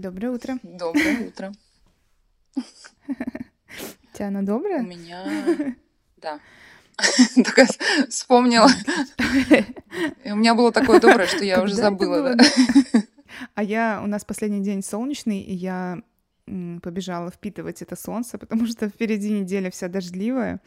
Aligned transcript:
Доброе 0.00 0.30
утро. 0.30 0.58
Доброе 0.62 1.26
утро. 1.26 1.52
У 2.56 2.62
тебя 4.14 4.28
оно 4.28 4.40
доброе? 4.40 4.78
У 4.78 4.86
меня... 4.86 5.76
Да. 6.16 6.40
Только 7.34 7.66
вспомнила. 8.08 8.70
У 10.24 10.36
меня 10.36 10.54
было 10.54 10.72
такое 10.72 11.00
доброе, 11.00 11.26
что 11.26 11.44
я 11.44 11.62
уже 11.62 11.74
забыла. 11.74 12.34
А 13.54 13.62
я, 13.62 14.00
у 14.02 14.06
нас 14.06 14.24
последний 14.24 14.62
день 14.62 14.82
солнечный, 14.82 15.42
и 15.42 15.52
я 15.52 15.98
побежала 16.82 17.30
впитывать 17.30 17.82
это 17.82 17.96
солнце, 17.96 18.38
потому 18.38 18.66
что 18.66 18.88
впереди 18.88 19.30
неделя 19.30 19.70
вся 19.70 19.88
дождливая. 19.88 20.60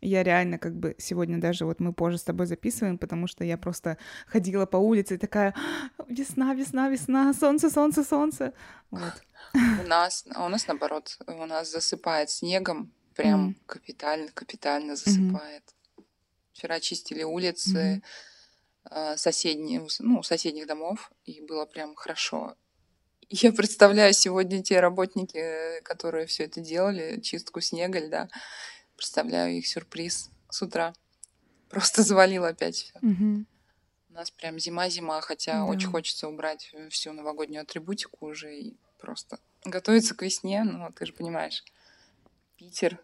Я 0.00 0.22
реально 0.22 0.58
как 0.58 0.74
бы 0.74 0.94
сегодня 0.98 1.40
даже 1.40 1.64
вот 1.64 1.80
мы 1.80 1.92
позже 1.92 2.18
с 2.18 2.22
тобой 2.22 2.46
записываем, 2.46 2.98
потому 2.98 3.26
что 3.26 3.44
я 3.44 3.56
просто 3.58 3.96
ходила 4.26 4.66
по 4.66 4.76
улице 4.76 5.14
и 5.14 5.18
такая 5.18 5.54
«А, 5.98 6.04
весна, 6.08 6.54
весна, 6.54 6.88
весна, 6.88 7.34
солнце, 7.34 7.70
солнце, 7.70 8.04
солнце. 8.04 8.52
Вот. 8.90 9.12
У 9.54 9.86
нас, 9.88 10.24
а 10.34 10.46
у 10.46 10.48
нас 10.48 10.66
наоборот, 10.66 11.18
у 11.26 11.46
нас 11.46 11.70
засыпает 11.70 12.30
снегом, 12.30 12.92
прям 13.14 13.40
Мгм. 13.40 13.56
капитально, 13.66 14.30
капитально 14.32 14.96
засыпает. 14.96 15.62
Вчера 16.52 16.80
чистили 16.80 17.22
улицы 17.24 18.02
э, 18.90 19.16
соседние, 19.16 19.86
ну, 20.00 20.22
соседних 20.22 20.66
домов, 20.66 21.10
и 21.24 21.40
было 21.40 21.66
прям 21.66 21.94
хорошо. 21.94 22.54
Я 23.30 23.52
представляю 23.52 24.12
сегодня 24.12 24.62
те 24.62 24.80
работники, 24.80 25.36
э, 25.36 25.80
которые 25.82 26.26
все 26.26 26.44
это 26.44 26.60
делали, 26.60 27.20
чистку 27.20 27.60
снега, 27.60 27.98
льда. 27.98 28.28
Представляю 28.96 29.56
их 29.56 29.66
сюрприз 29.66 30.30
с 30.50 30.62
утра. 30.62 30.94
Просто 31.68 32.02
завалило 32.02 32.48
опять 32.48 32.76
все. 32.76 32.92
Мгм. 33.00 33.46
У 34.10 34.12
нас 34.14 34.30
прям 34.30 34.58
зима-зима, 34.60 35.20
хотя 35.22 35.64
очень 35.64 35.86
Да. 35.86 35.92
хочется 35.92 36.28
убрать 36.28 36.72
всю 36.90 37.12
новогоднюю 37.12 37.62
атрибутику 37.62 38.26
уже 38.26 38.56
и 38.56 38.76
просто 39.00 39.38
готовиться 39.64 40.14
к 40.14 40.22
весне. 40.22 40.62
Ну, 40.62 40.90
ты 40.92 41.06
же 41.06 41.12
понимаешь, 41.12 41.64
Питер. 42.56 43.00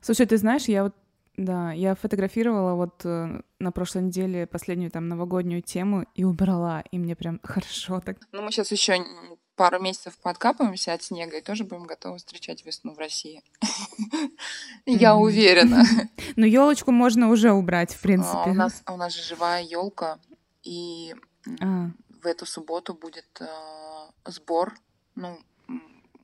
Слушай, 0.00 0.26
ты 0.26 0.36
знаешь, 0.36 0.64
я 0.64 0.82
вот, 0.84 0.94
да, 1.36 1.72
я 1.72 1.94
фотографировала 1.94 2.74
вот 2.74 3.04
э, 3.04 3.40
на 3.60 3.70
прошлой 3.72 4.02
неделе 4.02 4.48
последнюю 4.48 4.90
там 4.90 5.08
новогоднюю 5.08 5.62
тему 5.62 6.06
и 6.16 6.24
убрала, 6.24 6.80
и 6.90 6.98
мне 6.98 7.14
прям 7.14 7.38
хорошо 7.44 8.00
так. 8.00 8.18
Ну, 8.32 8.42
мы 8.42 8.50
сейчас 8.50 8.72
еще 8.72 8.94
пару 9.62 9.78
месяцев 9.78 10.18
подкапываемся 10.18 10.92
от 10.92 11.04
снега 11.04 11.38
и 11.38 11.40
тоже 11.40 11.62
будем 11.62 11.84
готовы 11.84 12.18
встречать 12.18 12.66
весну 12.66 12.94
в 12.94 12.98
России. 12.98 13.44
Я 14.86 15.14
уверена. 15.14 15.84
Ну, 16.34 16.46
елочку 16.46 16.90
можно 16.90 17.30
уже 17.30 17.52
убрать, 17.52 17.92
в 17.92 17.96
А 17.96 17.98
У 17.98 18.02
принципе. 18.02 18.52
нас, 18.52 18.82
а 18.86 18.94
у 18.94 18.96
нас 18.96 19.14
же 19.14 19.22
живая 19.22 19.62
елка, 19.62 20.18
и 20.64 21.14
А, 21.60 21.90
в 22.22 22.26
эту 22.26 22.44
субботу 22.44 22.94
будет 22.94 23.40
э, 23.40 23.46
сбор. 24.24 24.74
Ну, 25.14 25.38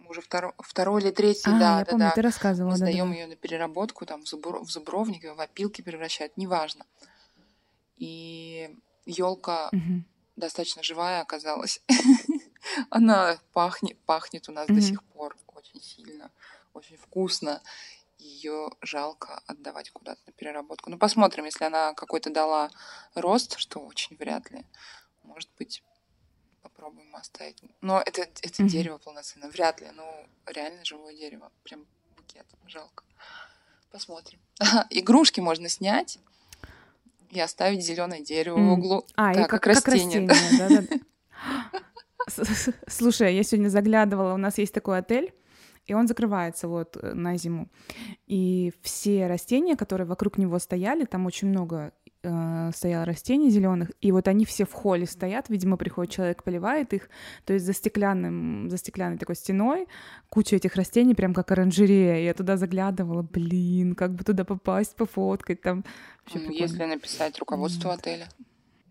уже 0.09 0.21
второй, 0.21 0.53
второй 0.59 1.03
или 1.03 1.13
третий, 1.13 1.51
а, 1.51 1.59
да, 1.61 1.79
я 1.79 1.85
да, 1.85 1.91
помню, 1.91 2.07
да. 2.07 2.11
ты 2.11 2.23
рассказывала, 2.23 2.73
Мы 2.73 2.79
да, 2.79 2.87
сдаем 2.87 3.11
да. 3.11 3.15
ее 3.19 3.27
на 3.29 3.37
переработку, 3.37 4.05
там, 4.05 4.25
в, 4.25 4.33
зубро- 4.33 4.65
в 4.65 4.71
зубровник, 4.71 5.23
в 5.37 5.41
опилки 5.41 5.81
превращают, 5.83 6.37
неважно. 6.37 6.85
И 7.99 8.75
елка 9.07 9.71
достаточно 10.35 10.83
живая 10.83 11.21
оказалась. 11.21 11.81
Она 12.91 13.39
пахнет, 13.53 13.99
пахнет 14.01 14.49
у 14.49 14.53
нас 14.53 14.67
до 14.67 14.75
Мгм. 14.75 14.83
сих 14.83 15.03
пор 15.05 15.37
очень 15.55 15.81
сильно, 15.81 16.31
очень 16.75 16.97
вкусно. 16.97 17.63
Ее 18.19 18.71
жалко 18.81 19.41
отдавать 19.47 19.91
куда-то 19.91 20.21
на 20.27 20.33
переработку. 20.33 20.91
Ну, 20.91 20.99
посмотрим, 20.99 21.45
если 21.45 21.65
она 21.65 21.95
какой-то 21.95 22.31
дала 22.31 22.71
рост, 23.15 23.59
что 23.59 23.79
очень 23.79 24.17
вряд 24.17 24.51
ли. 24.51 24.65
Может 25.23 25.51
быть, 25.57 25.83
попробуем 26.63 27.15
оставить. 27.15 27.63
Но 27.81 28.01
это, 28.05 28.23
это 28.23 28.63
Мгм. 28.63 28.69
дерево 28.69 28.99
полноценно. 28.99 29.49
Вряд 29.49 29.81
ли. 29.81 29.89
Ну, 29.95 30.27
реально 30.47 30.85
живое 30.85 31.15
дерево. 31.15 31.53
Прям 31.63 31.87
букет. 32.17 32.47
Жалко. 32.67 33.05
Посмотрим. 33.93 34.41
Игрушки 34.91 35.41
можно 35.41 35.69
снять 35.69 36.19
и 37.31 37.41
оставить 37.41 37.85
зеленое 37.85 38.23
дерево 38.23 38.59
в 38.59 38.73
углу. 38.73 39.07
А, 39.15 39.33
и 39.33 39.45
как, 39.45 39.67
растение, 39.67 40.27
растение, 40.27 40.59
да, 40.59 40.83
да. 40.83 40.99
Слушай, 42.87 43.35
я 43.37 43.43
сегодня 43.43 43.69
заглядывала, 43.69 44.35
у 44.35 44.39
нас 44.39 44.59
есть 44.59 44.75
такой 44.75 44.99
отель, 44.99 45.33
и 45.87 45.95
он 45.95 46.07
закрывается 46.07 46.69
вот 46.69 46.97
э, 47.01 47.15
на 47.15 47.37
зиму. 47.37 47.69
И 48.27 48.73
все 48.83 49.27
растения, 49.27 49.77
которые 49.77 50.07
вокруг 50.07 50.39
него 50.39 50.59
стояли, 50.59 51.05
там 51.05 51.25
очень 51.27 51.49
много 51.49 51.93
э, 52.23 52.71
стояло 52.75 53.07
растений 53.07 53.51
зеленых, 53.51 53.91
и 54.03 54.13
вот 54.13 54.29
они 54.29 54.45
все 54.45 54.65
в 54.65 54.73
холле 54.73 55.07
стоят, 55.07 55.49
видимо, 55.49 55.77
приходит 55.79 56.13
человек, 56.13 56.43
поливает 56.43 56.93
их, 56.93 57.09
то 57.47 57.55
есть 57.55 57.65
за 57.65 57.73
стеклянным, 57.73 58.69
за 58.69 58.77
стеклянной 58.77 59.17
такой 59.17 59.35
стеной 59.35 59.87
куча 60.29 60.57
этих 60.57 60.77
растений, 60.77 61.15
прям 61.15 61.33
как 61.33 61.51
оранжерея. 61.51 62.23
Я 62.23 62.35
туда 62.35 62.57
заглядывала, 62.57 63.23
блин, 63.23 63.95
как 63.95 64.15
бы 64.15 64.25
туда 64.25 64.45
попасть, 64.45 64.95
пофоткать 64.95 65.63
там. 65.63 65.85
Вообще. 66.27 66.55
Если 66.55 66.85
написать 66.85 67.39
руководство 67.39 67.89
Вот. 67.89 68.01
отеля. 68.01 68.29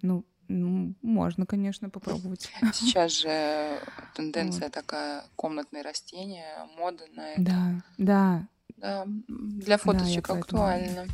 Ну, 0.01 0.25
ну, 0.47 0.93
можно, 1.01 1.45
конечно, 1.45 1.89
попробовать. 1.89 2.49
Сейчас 2.73 3.19
же 3.19 3.79
тенденция 4.15 4.69
такая, 4.69 5.23
комнатные 5.35 5.83
растения, 5.83 6.67
мода 6.77 7.03
на 7.15 7.33
это. 7.33 7.41
Да, 7.41 7.81
да. 7.97 8.47
Да, 8.77 9.05
для 9.27 9.77
да, 9.77 9.83
фоточек 9.83 10.27
поэтому 10.27 10.41
актуально. 10.41 11.07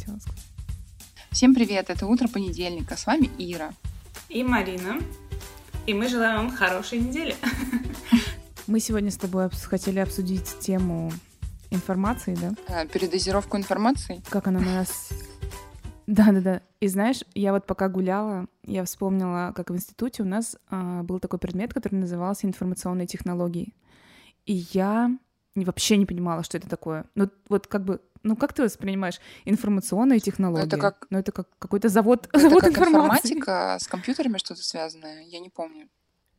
Всем 1.32 1.56
привет, 1.56 1.90
это 1.90 2.06
утро 2.06 2.28
понедельника, 2.28 2.98
с 2.98 3.06
вами 3.06 3.30
Ира. 3.38 3.74
И 4.28 4.44
Марина. 4.44 5.00
И 5.86 5.94
мы 5.94 6.08
желаем 6.08 6.38
вам 6.38 6.52
хорошей 6.52 7.00
недели. 7.00 7.36
Мы 8.68 8.80
сегодня 8.80 9.12
с 9.12 9.18
тобой 9.18 9.50
хотели 9.50 10.00
обсудить 10.00 10.58
тему 10.60 11.12
информации, 11.70 12.36
да? 12.36 12.54
А, 12.68 12.86
Передозировку 12.86 13.58
информации. 13.58 14.22
Как 14.30 14.48
она 14.48 14.60
на 14.60 14.74
нас... 14.76 15.10
Да-да-да. 16.08 16.62
И 16.80 16.88
знаешь, 16.88 17.22
я 17.34 17.54
вот 17.54 17.66
пока 17.66 17.88
гуляла, 17.90 18.48
я 18.66 18.84
вспомнила, 18.84 19.54
как 19.56 19.70
в 19.70 19.76
институте 19.76 20.24
у 20.24 20.26
нас 20.26 20.58
а, 20.70 21.04
был 21.04 21.20
такой 21.20 21.40
предмет, 21.40 21.74
который 21.74 21.96
назывался 21.96 22.46
информационные 22.48 23.08
технологии. 23.08 23.74
И 24.46 24.66
я 24.74 25.12
вообще 25.56 25.98
не 25.98 26.06
понимала, 26.06 26.44
что 26.44 26.58
это 26.58 26.68
такое. 26.70 27.06
Ну, 27.16 27.30
вот 27.48 27.68
как 27.68 27.86
бы, 27.86 28.02
ну, 28.24 28.36
как 28.36 28.54
ты 28.54 28.64
воспринимаешь 28.64 29.20
информационные 29.46 30.20
технологии? 30.20 30.68
как- 30.78 31.08
Ну, 31.10 31.20
это 31.20 31.32
как 31.32 31.48
какой-то 31.60 31.88
завод, 31.90 32.28
Это 32.34 32.40
завод 32.50 32.64
как 32.64 32.72
информации. 32.72 33.34
информатика 33.36 33.78
с 33.80 33.88
компьютерами 33.88 34.38
что-то 34.38 34.62
связанное? 34.64 35.24
Я 35.24 35.40
не 35.40 35.50
помню. 35.50 35.88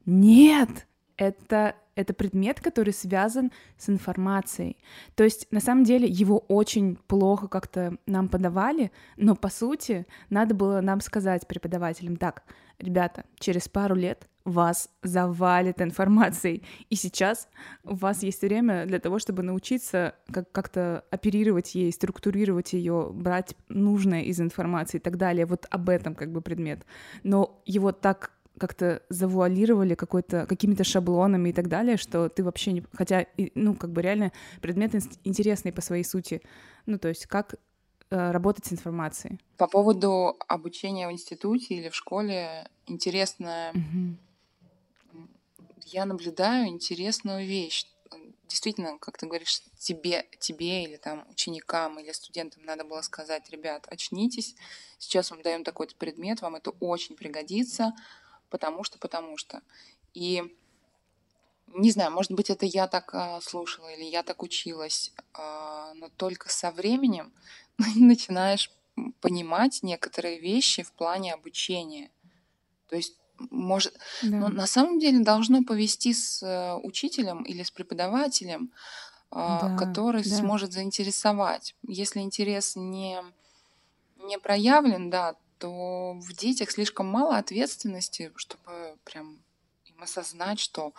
Нет, 0.06 0.86
это, 1.16 1.76
это 1.94 2.14
предмет, 2.14 2.60
который 2.60 2.92
связан 2.92 3.52
с 3.78 3.88
информацией. 3.88 4.76
То 5.14 5.24
есть, 5.24 5.46
на 5.50 5.60
самом 5.60 5.84
деле, 5.84 6.08
его 6.08 6.38
очень 6.48 6.96
плохо 6.96 7.48
как-то 7.48 7.96
нам 8.06 8.28
подавали, 8.28 8.90
но, 9.16 9.36
по 9.36 9.48
сути, 9.48 10.06
надо 10.30 10.54
было 10.54 10.80
нам 10.80 11.00
сказать 11.00 11.46
преподавателям, 11.46 12.16
так, 12.16 12.44
ребята, 12.78 13.24
через 13.38 13.68
пару 13.68 13.94
лет 13.94 14.28
вас 14.44 14.90
завалит 15.02 15.80
информацией, 15.80 16.62
и 16.90 16.96
сейчас 16.96 17.48
у 17.82 17.94
вас 17.94 18.22
есть 18.22 18.42
время 18.42 18.84
для 18.84 18.98
того, 18.98 19.18
чтобы 19.18 19.42
научиться 19.42 20.16
как- 20.30 20.52
как-то 20.52 21.04
оперировать 21.10 21.74
ей, 21.74 21.90
структурировать 21.90 22.74
ее, 22.74 23.10
брать 23.12 23.56
нужное 23.68 24.22
из 24.22 24.40
информации 24.40 24.98
и 24.98 25.00
так 25.00 25.16
далее. 25.16 25.46
Вот 25.46 25.66
об 25.70 25.88
этом 25.88 26.14
как 26.14 26.30
бы 26.30 26.42
предмет. 26.42 26.84
Но 27.22 27.62
его 27.64 27.92
так 27.92 28.32
как-то 28.58 29.02
завуалировали 29.08 29.94
какой-то, 29.94 30.46
какими-то 30.46 30.84
шаблонами 30.84 31.48
и 31.48 31.52
так 31.52 31.68
далее, 31.68 31.96
что 31.96 32.28
ты 32.28 32.44
вообще 32.44 32.72
не... 32.72 32.84
Хотя, 32.92 33.26
ну, 33.54 33.74
как 33.74 33.90
бы 33.90 34.02
реально 34.02 34.32
предмет 34.60 34.94
ин- 34.94 35.10
интересный 35.24 35.72
по 35.72 35.80
своей 35.80 36.04
сути. 36.04 36.40
Ну, 36.86 36.98
то 36.98 37.08
есть 37.08 37.26
как 37.26 37.54
э, 38.10 38.30
работать 38.30 38.66
с 38.66 38.72
информацией. 38.72 39.40
По 39.56 39.66
поводу 39.66 40.36
обучения 40.48 41.08
в 41.08 41.12
институте 41.12 41.74
или 41.74 41.88
в 41.88 41.94
школе, 41.94 42.68
интересно, 42.86 43.72
Мгм. 43.74 44.18
я 45.86 46.04
наблюдаю 46.04 46.68
интересную 46.68 47.46
вещь. 47.46 47.86
Действительно, 48.48 48.98
как 48.98 49.18
ты 49.18 49.26
говоришь, 49.26 49.62
тебе, 49.78 50.26
тебе 50.38 50.84
или 50.84 50.96
там 50.96 51.26
ученикам 51.28 51.98
или 51.98 52.12
студентам 52.12 52.64
надо 52.64 52.84
было 52.84 53.00
сказать, 53.00 53.50
ребят, 53.50 53.86
очнитесь, 53.90 54.54
сейчас 54.98 55.30
вам 55.30 55.42
даем 55.42 55.64
такой-то 55.64 55.96
предмет, 55.96 56.40
вам 56.40 56.54
это 56.54 56.70
очень 56.70 57.16
пригодится, 57.16 57.92
потому 58.54 58.84
что, 58.84 58.98
потому 58.98 59.36
что. 59.36 59.62
И 60.12 60.44
не 61.66 61.90
знаю, 61.90 62.12
может 62.12 62.30
быть, 62.30 62.50
это 62.50 62.66
я 62.66 62.86
так 62.86 63.12
а, 63.12 63.40
слушала 63.40 63.88
или 63.88 64.04
я 64.04 64.22
так 64.22 64.44
училась, 64.44 65.12
а, 65.32 65.92
но 65.94 66.08
только 66.08 66.48
со 66.48 66.70
временем 66.70 67.32
начинаешь 67.96 68.70
понимать 69.20 69.80
некоторые 69.82 70.38
вещи 70.38 70.84
в 70.84 70.92
плане 70.92 71.34
обучения. 71.34 72.12
То 72.88 72.94
есть, 72.94 73.18
может, 73.50 73.98
Да. 74.22 74.36
но 74.38 74.48
на 74.50 74.68
самом 74.68 75.00
деле 75.00 75.18
должно 75.24 75.64
повести 75.64 76.14
с 76.14 76.40
э, 76.44 76.74
учителем 76.76 77.42
или 77.42 77.64
с 77.64 77.72
преподавателем, 77.72 78.70
а, 79.32 79.68
Да, 79.68 79.76
который 79.76 80.22
да. 80.22 80.36
сможет 80.36 80.72
заинтересовать. 80.72 81.74
Если 81.88 82.20
интерес 82.20 82.76
не, 82.76 83.20
не 84.18 84.38
проявлен, 84.38 85.10
да, 85.10 85.34
то 85.58 86.12
в 86.14 86.32
детях 86.32 86.70
слишком 86.70 87.06
мало 87.06 87.36
ответственности, 87.36 88.32
чтобы 88.36 88.98
прям 89.04 89.42
им 89.84 90.02
осознать, 90.02 90.60
что 90.60 90.92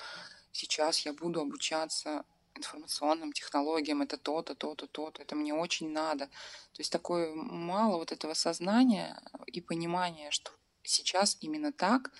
сейчас 0.52 1.00
я 1.00 1.13
буду 1.13 1.42
обучаться 1.42 2.25
информационным 2.56 3.34
технологиям, 3.34 4.02
это 4.02 4.18
то-то, 4.18 4.56
то-то, 4.56 4.88
то-то, 4.88 5.22
это 5.22 5.36
мне 5.36 5.54
очень 5.54 5.92
надо. 5.92 6.28
То 6.28 6.80
есть 6.80 6.92
такое 6.92 7.34
мало 7.36 7.98
вот 7.98 8.12
этого 8.12 8.34
сознания 8.34 9.22
и 9.48 9.62
понимания, 9.62 10.31
что 10.31 10.52
сейчас 10.84 11.38
именно 11.42 11.74
так, 11.74 12.12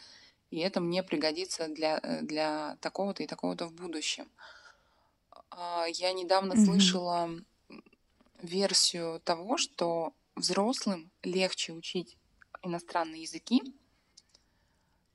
и 0.52 0.60
это 0.60 0.82
мне 0.82 1.04
пригодится 1.04 1.68
для, 1.68 2.00
э, 2.04 2.22
для 2.22 2.78
такого-то 2.82 3.24
и 3.24 3.28
такого-то 3.28 3.68
в 3.68 3.74
будущем. 3.74 4.30
А, 5.50 5.86
я 5.88 6.12
недавно 6.14 6.54
mm-hmm. 6.54 6.66
слышала 6.66 7.30
версию 8.42 9.22
того, 9.22 9.58
что 9.58 10.14
взрослым 10.36 11.12
легче 11.24 11.74
учить 11.74 12.18
иностранные 12.66 13.22
языки 13.22 13.62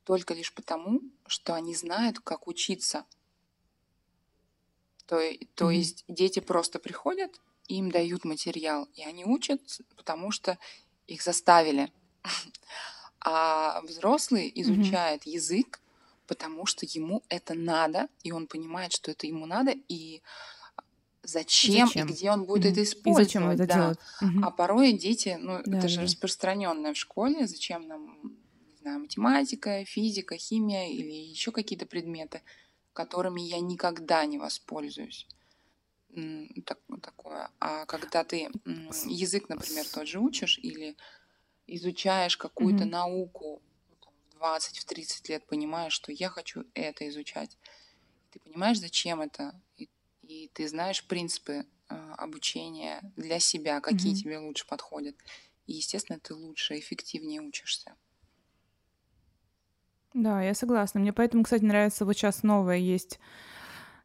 только 0.04 0.34
лишь 0.34 0.52
потому, 0.52 1.02
что 1.26 1.54
они 1.54 1.74
знают, 1.74 2.18
как 2.18 2.48
учиться. 2.48 3.04
То, 5.06 5.20
то 5.54 5.70
mm-hmm. 5.70 5.74
есть 5.74 6.04
дети 6.08 6.40
просто 6.40 6.78
приходят, 6.78 7.40
им 7.68 7.90
дают 7.90 8.24
материал, 8.24 8.88
и 8.94 9.02
они 9.02 9.24
учат, 9.24 9.60
потому 9.96 10.30
что 10.30 10.58
их 11.06 11.22
заставили. 11.22 11.92
А 13.22 13.82
взрослый 13.82 14.50
изучает 14.54 15.26
mm-hmm. 15.26 15.30
язык, 15.30 15.80
потому 16.26 16.64
что 16.64 16.86
ему 16.86 17.22
это 17.28 17.52
надо, 17.52 18.08
и 18.22 18.32
он 18.32 18.46
понимает, 18.46 18.94
что 18.94 19.10
это 19.10 19.26
ему 19.26 19.44
надо, 19.44 19.74
и 19.88 20.22
зачем, 21.30 21.86
зачем? 21.86 22.08
и 22.08 22.12
где 22.12 22.30
он 22.30 22.44
будет 22.44 22.64
mm-hmm. 22.64 22.72
это 22.72 22.82
использовать. 22.82 23.28
И 23.28 23.32
зачем 23.32 23.48
это 23.48 23.66
да. 23.66 23.74
делать? 23.74 23.98
Mm-hmm. 24.22 24.40
А 24.42 24.50
порой 24.50 24.92
дети, 24.92 25.38
ну, 25.40 25.60
да, 25.64 25.78
это 25.78 25.88
же 25.88 25.96
да. 25.96 26.02
распространенное 26.02 26.94
в 26.94 26.96
школе, 26.96 27.46
зачем 27.46 27.86
нам, 27.86 28.20
не 28.68 28.76
знаю, 28.80 29.00
математика, 29.00 29.84
физика, 29.84 30.36
химия 30.36 30.88
или 30.88 31.12
еще 31.12 31.52
какие-то 31.52 31.86
предметы, 31.86 32.42
которыми 32.92 33.40
я 33.40 33.60
никогда 33.60 34.24
не 34.26 34.38
воспользуюсь. 34.38 35.26
Так, 36.64 36.78
такое. 37.02 37.50
А 37.60 37.86
когда 37.86 38.24
ты 38.24 38.50
язык, 39.06 39.48
например, 39.48 39.86
тот 39.86 40.08
же 40.08 40.18
учишь 40.18 40.58
или 40.58 40.96
изучаешь 41.68 42.36
какую-то 42.36 42.84
mm-hmm. 42.84 42.90
науку 42.90 43.62
в 44.34 44.42
20-30 44.42 45.28
лет, 45.28 45.46
понимаешь, 45.46 45.92
что 45.92 46.10
я 46.10 46.28
хочу 46.28 46.64
это 46.74 47.08
изучать. 47.08 47.56
Ты 48.32 48.40
понимаешь, 48.40 48.80
зачем 48.80 49.20
это, 49.20 49.60
и, 49.76 49.88
и 50.30 50.48
ты 50.52 50.68
знаешь 50.68 51.04
принципы 51.04 51.66
э, 51.88 51.94
обучения 52.16 53.00
для 53.16 53.40
себя, 53.40 53.80
какие 53.80 54.12
mm-hmm. 54.12 54.22
тебе 54.22 54.38
лучше 54.38 54.66
подходят. 54.66 55.16
И, 55.66 55.72
естественно, 55.72 56.20
ты 56.20 56.34
лучше, 56.34 56.78
эффективнее 56.78 57.40
учишься. 57.40 57.94
Да, 60.14 60.40
я 60.42 60.54
согласна. 60.54 61.00
Мне 61.00 61.12
поэтому, 61.12 61.42
кстати, 61.42 61.64
нравится 61.64 62.04
вот 62.04 62.14
сейчас 62.14 62.42
новое 62.44 62.76
есть, 62.76 63.18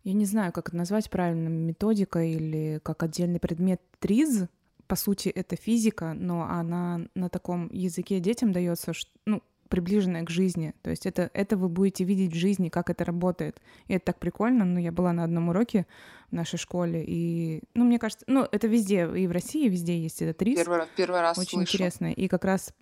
я 0.03 0.13
не 0.13 0.25
знаю, 0.25 0.51
как 0.51 0.69
это 0.69 0.77
назвать 0.77 1.09
правильно, 1.09 1.47
методика 1.47 2.23
или 2.23 2.79
как 2.83 3.03
отдельный 3.03 3.39
предмет 3.39 3.81
ТРИЗ, 3.99 4.47
по 4.87 4.95
сути, 4.95 5.29
это 5.29 5.55
физика, 5.55 6.13
но 6.13 6.43
она 6.43 7.07
на 7.15 7.29
таком 7.29 7.69
языке 7.71 8.19
детям 8.19 8.51
дается, 8.51 8.93
ну, 9.25 9.41
приближенная 9.69 10.23
к 10.23 10.29
жизни. 10.29 10.73
То 10.81 10.89
есть 10.89 11.05
это, 11.05 11.29
это 11.33 11.57
вы 11.57 11.69
будете 11.69 12.03
видеть 12.03 12.33
в 12.33 12.35
жизни, 12.35 12.69
как 12.69 12.89
это 12.89 13.03
работает. 13.05 13.61
И 13.87 13.93
это 13.93 14.05
так 14.05 14.19
прикольно. 14.19 14.65
Ну, 14.65 14.79
я 14.79 14.91
была 14.91 15.13
на 15.13 15.23
одном 15.23 15.49
уроке 15.49 15.85
в 16.29 16.33
нашей 16.33 16.57
школе, 16.57 17.03
и, 17.05 17.63
ну, 17.73 17.85
мне 17.85 17.99
кажется, 17.99 18.25
ну, 18.27 18.47
это 18.51 18.67
везде, 18.67 19.07
и 19.15 19.27
в 19.27 19.31
России 19.31 19.67
везде 19.69 19.97
есть 19.97 20.21
этот 20.21 20.41
риск. 20.41 20.65
Первый, 20.65 20.87
первый 20.95 21.21
раз 21.21 21.37
Очень 21.37 21.57
слышу. 21.57 21.73
интересно. 21.73 22.11
И 22.11 22.27
как 22.27 22.45
раз 22.45 22.73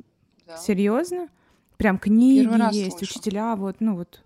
да. 0.47 0.57
серьезно, 0.57 1.29
прям 1.77 1.97
книги 1.99 2.75
есть, 2.75 2.97
слышу. 2.97 3.19
учителя, 3.19 3.55
вот, 3.55 3.77
ну, 3.79 3.95
вот, 3.95 4.23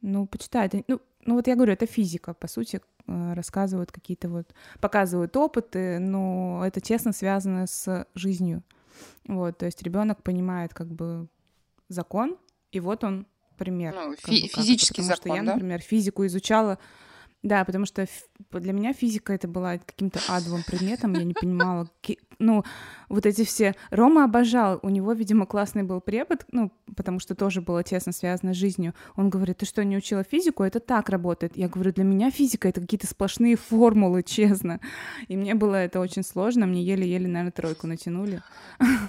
ну, 0.00 0.26
почитают. 0.26 0.74
Ну, 0.88 1.00
ну, 1.26 1.34
вот 1.34 1.46
я 1.46 1.54
говорю, 1.54 1.72
это 1.72 1.86
физика, 1.86 2.34
по 2.34 2.48
сути, 2.48 2.80
Э, 3.06 3.34
рассказывают 3.34 3.92
какие-то 3.92 4.28
вот, 4.28 4.54
показывают 4.80 5.36
опыты, 5.36 5.98
но 5.98 6.62
это 6.64 6.80
честно 6.80 7.12
связано 7.12 7.66
с 7.66 8.06
жизнью. 8.14 8.62
Вот, 9.26 9.58
то 9.58 9.66
есть 9.66 9.82
ребенок 9.82 10.22
понимает 10.22 10.72
как 10.72 10.86
бы 10.88 11.26
закон, 11.94 12.36
и 12.72 12.80
вот 12.80 13.04
он 13.04 13.26
пример. 13.56 13.94
Ну, 13.94 14.14
фи- 14.16 14.42
бы, 14.42 14.48
физический 14.48 15.02
Потому 15.02 15.08
закон, 15.08 15.16
что 15.16 15.28
я, 15.36 15.42
например, 15.42 15.80
физику 15.80 16.26
изучала 16.26 16.78
да, 17.44 17.62
потому 17.66 17.84
что 17.84 18.06
для 18.52 18.72
меня 18.72 18.94
физика 18.94 19.34
это 19.34 19.46
была 19.46 19.76
каким-то 19.76 20.18
адовым 20.28 20.62
предметом, 20.64 21.12
я 21.12 21.24
не 21.24 21.34
понимала, 21.34 21.88
ну, 22.38 22.64
вот 23.10 23.26
эти 23.26 23.44
все... 23.44 23.74
Рома 23.90 24.24
обожал, 24.24 24.80
у 24.82 24.88
него, 24.88 25.12
видимо, 25.12 25.44
классный 25.44 25.82
был 25.82 26.00
препод, 26.00 26.46
ну, 26.52 26.72
потому 26.96 27.20
что 27.20 27.34
тоже 27.34 27.60
было 27.60 27.82
тесно 27.82 28.12
связано 28.12 28.54
с 28.54 28.56
жизнью. 28.56 28.94
Он 29.14 29.28
говорит, 29.28 29.58
ты 29.58 29.66
что, 29.66 29.84
не 29.84 29.96
учила 29.96 30.24
физику? 30.24 30.62
Это 30.62 30.80
так 30.80 31.10
работает. 31.10 31.54
Я 31.54 31.68
говорю, 31.68 31.92
для 31.92 32.04
меня 32.04 32.30
физика— 32.30 32.66
это 32.70 32.80
какие-то 32.80 33.06
сплошные 33.06 33.56
формулы, 33.56 34.22
честно. 34.22 34.80
И 35.28 35.36
мне 35.36 35.54
было 35.54 35.76
это 35.76 36.00
очень 36.00 36.24
сложно, 36.24 36.66
мне 36.66 36.82
еле-еле, 36.82 37.28
наверное, 37.28 37.52
тройку 37.52 37.86
натянули. 37.86 38.42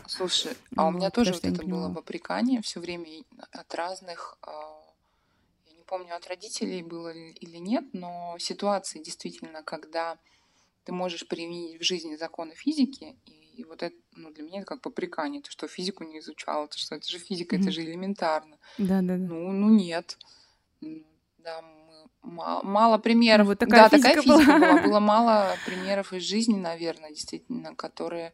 Слушай, 0.07 0.51
а 0.75 0.87
у 0.87 0.91
меня 0.95 1.09
тоже 1.09 1.31
вот 1.31 1.45
это 1.45 1.65
было 1.65 1.91
попрекание 1.93 2.61
все 2.61 2.81
время 2.81 3.05
от 3.51 3.73
разных 3.73 4.37
а, 4.41 4.74
помню, 5.85 6.15
от 6.15 6.27
родителей 6.27 6.81
было 6.83 7.13
или 7.13 7.57
нет, 7.57 7.85
но 7.93 8.35
ситуации 8.39 9.01
действительно, 9.01 9.63
когда 9.63 10.17
ты 10.83 10.91
можешь 10.91 11.27
применить 11.27 11.79
в 11.79 11.83
жизни 11.83 12.15
законы 12.15 12.53
физики, 12.55 13.15
и, 13.25 13.63
вот 13.63 13.83
это, 13.83 13.95
ну, 14.15 14.31
для 14.31 14.43
меня 14.43 14.59
это 14.59 14.67
как 14.67 14.81
попрекание, 14.81 15.41
то, 15.41 15.49
что 15.49 15.67
физику 15.67 16.03
не 16.03 16.19
изучала, 16.19 16.67
то, 16.67 16.77
что 16.77 16.95
это 16.95 17.09
же 17.09 17.19
физика, 17.19 17.55
mm-hmm. 17.55 17.61
это 17.61 17.71
же 17.71 17.81
элементарно. 17.81 18.57
Да, 18.77 19.01
да, 19.01 19.17
да. 19.17 19.17
Ну, 19.17 19.51
ну 19.51 19.69
нет. 19.69 20.17
Да, 21.37 21.63
мало, 22.21 22.61
мало 22.63 22.97
примеров. 22.97 23.47
Вот 23.47 23.59
такая 23.59 23.89
да, 23.89 23.97
физика 23.97 24.09
такая 24.09 24.23
физика 24.23 24.51
была. 24.51 24.59
была. 24.59 24.81
Было 24.81 24.99
мало 24.99 25.55
примеров 25.65 26.13
из 26.13 26.23
жизни, 26.23 26.55
наверное, 26.55 27.09
действительно, 27.09 27.75
которые, 27.75 28.33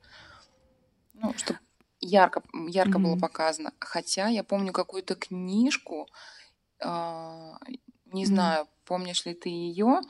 ну, 1.13 1.33
чтобы 1.37 1.59
ярко, 1.99 2.41
ярко 2.67 2.97
mm-hmm. 2.97 3.03
было 3.03 3.17
показано. 3.17 3.73
Хотя 3.79 4.27
я 4.27 4.43
помню 4.43 4.73
какую-то 4.73 5.15
книжку, 5.15 6.09
не 6.81 8.25
знаю, 8.25 8.67
помнишь 8.85 9.25
ли 9.25 9.33
ты 9.33 9.49
ее? 9.49 10.01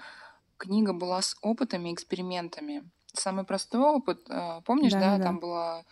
Книга 0.58 0.94
была 0.94 1.22
с 1.22 1.38
опытами, 1.42 1.94
экспериментами. 1.94 2.84
Самый 3.14 3.44
простой 3.44 3.82
опыт, 3.82 4.22
а, 4.30 4.62
помнишь, 4.62 4.94
да, 4.94 5.00
да, 5.00 5.18
да. 5.18 5.24
там 5.24 5.40
было, 5.40 5.86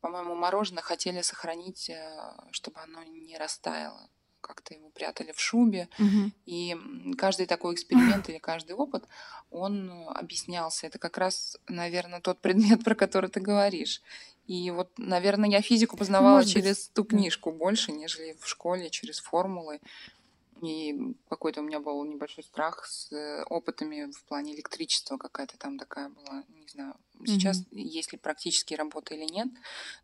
по-моему, 0.00 0.34
мороженое 0.34 0.82
хотели 0.82 1.22
сохранить, 1.22 1.88
э, 1.88 2.32
чтобы 2.50 2.80
оно 2.80 3.02
не 3.04 3.38
растаяло 3.38 4.08
как-то 4.46 4.74
его 4.74 4.90
прятали 4.90 5.32
в 5.32 5.40
шубе. 5.40 5.88
Угу. 5.98 6.30
И 6.46 6.76
каждый 7.18 7.46
такой 7.46 7.74
эксперимент 7.74 8.28
или 8.28 8.38
каждый 8.38 8.76
опыт, 8.76 9.04
он 9.50 9.90
объяснялся. 10.08 10.86
Это 10.86 10.98
как 10.98 11.18
раз, 11.18 11.58
наверное, 11.66 12.20
тот 12.20 12.38
предмет, 12.38 12.84
про 12.84 12.94
который 12.94 13.28
ты 13.28 13.40
говоришь. 13.40 14.02
И 14.46 14.70
вот, 14.70 14.90
наверное, 14.96 15.50
я 15.50 15.60
физику 15.60 15.96
познавала 15.96 16.36
Может 16.36 16.52
через 16.52 16.76
быть. 16.86 16.92
ту 16.94 17.04
книжку 17.04 17.50
больше, 17.50 17.90
нежели 17.90 18.36
в 18.40 18.46
школе, 18.46 18.90
через 18.90 19.18
формулы. 19.18 19.80
И 20.62 21.14
какой-то 21.28 21.60
у 21.60 21.64
меня 21.64 21.80
был 21.80 22.02
небольшой 22.04 22.42
страх 22.42 22.86
с 22.86 23.12
э, 23.12 23.44
опытами 23.44 24.10
в 24.10 24.24
плане 24.24 24.54
электричества 24.54 25.18
какая-то 25.18 25.58
там 25.58 25.78
такая 25.78 26.08
была, 26.08 26.44
не 26.48 26.68
знаю, 26.68 26.96
сейчас 27.26 27.60
mm-hmm. 27.60 27.78
есть 27.78 28.12
ли 28.12 28.18
практические 28.18 28.78
работы 28.78 29.16
или 29.16 29.24
нет, 29.24 29.48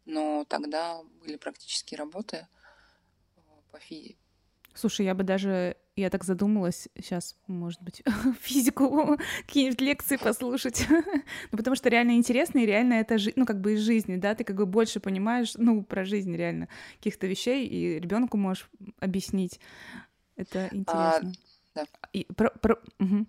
но 0.04 0.44
тогда 0.46 1.02
были 1.20 1.36
практические 1.36 1.98
работы 1.98 2.48
э, 3.36 3.40
по 3.70 3.78
физике. 3.78 4.18
Слушай, 4.74 5.06
я 5.06 5.14
бы 5.14 5.22
даже, 5.22 5.76
я 5.96 6.08
так 6.08 6.24
задумалась, 6.24 6.88
сейчас, 6.96 7.36
может 7.46 7.82
быть, 7.82 8.02
физику, 8.40 9.18
какие-нибудь 9.46 9.80
лекции 9.80 10.16
послушать, 10.16 10.86
ну, 11.50 11.58
потому 11.58 11.76
что 11.76 11.88
реально 11.88 12.12
интересно, 12.12 12.58
и 12.58 12.66
реально 12.66 12.94
это, 12.94 13.18
жи- 13.18 13.32
ну, 13.36 13.44
как 13.44 13.60
бы 13.60 13.74
из 13.74 13.80
жизни, 13.80 14.16
да, 14.16 14.34
ты 14.34 14.44
как 14.44 14.56
бы 14.56 14.66
больше 14.66 15.00
понимаешь, 15.00 15.54
ну, 15.56 15.82
про 15.82 16.04
жизнь 16.04 16.34
реально, 16.34 16.68
каких-то 16.96 17.26
вещей, 17.26 17.66
и 17.66 18.00
ребенку 18.00 18.36
можешь 18.36 18.70
объяснить. 18.98 19.60
Это 20.42 20.68
а, 20.70 20.74
интересно. 20.74 21.32
А, 21.74 21.78
да. 21.80 21.86
И 22.12 22.24
про, 22.24 22.50
про, 22.50 22.78
угу. 22.98 23.26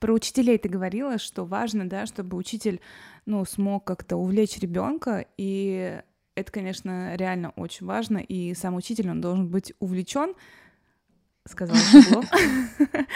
про 0.00 0.12
учителей 0.12 0.58
ты 0.58 0.68
говорила, 0.68 1.18
что 1.18 1.44
важно, 1.44 1.88
да, 1.88 2.06
чтобы 2.06 2.36
учитель, 2.36 2.80
ну, 3.26 3.44
смог 3.44 3.84
как-то 3.84 4.16
увлечь 4.16 4.58
ребенка, 4.58 5.26
и 5.36 6.00
это, 6.34 6.50
конечно, 6.50 7.14
реально 7.16 7.50
очень 7.56 7.86
важно, 7.86 8.18
и 8.18 8.54
сам 8.54 8.74
учитель, 8.74 9.10
он 9.10 9.20
должен 9.20 9.48
быть 9.48 9.74
увлечен, 9.78 10.34
сказала 11.46 11.78
Шабло. 11.78 12.24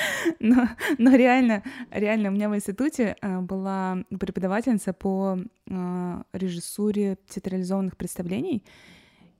но, 0.40 0.68
но 0.98 1.14
реально, 1.14 1.62
реально 1.90 2.28
у 2.28 2.32
меня 2.32 2.48
в 2.48 2.56
институте 2.56 3.16
э, 3.20 3.40
была 3.40 4.04
преподавательница 4.18 4.92
по 4.92 5.38
э, 5.66 6.22
режиссуре 6.32 7.18
театрализованных 7.28 7.96
представлений, 7.96 8.64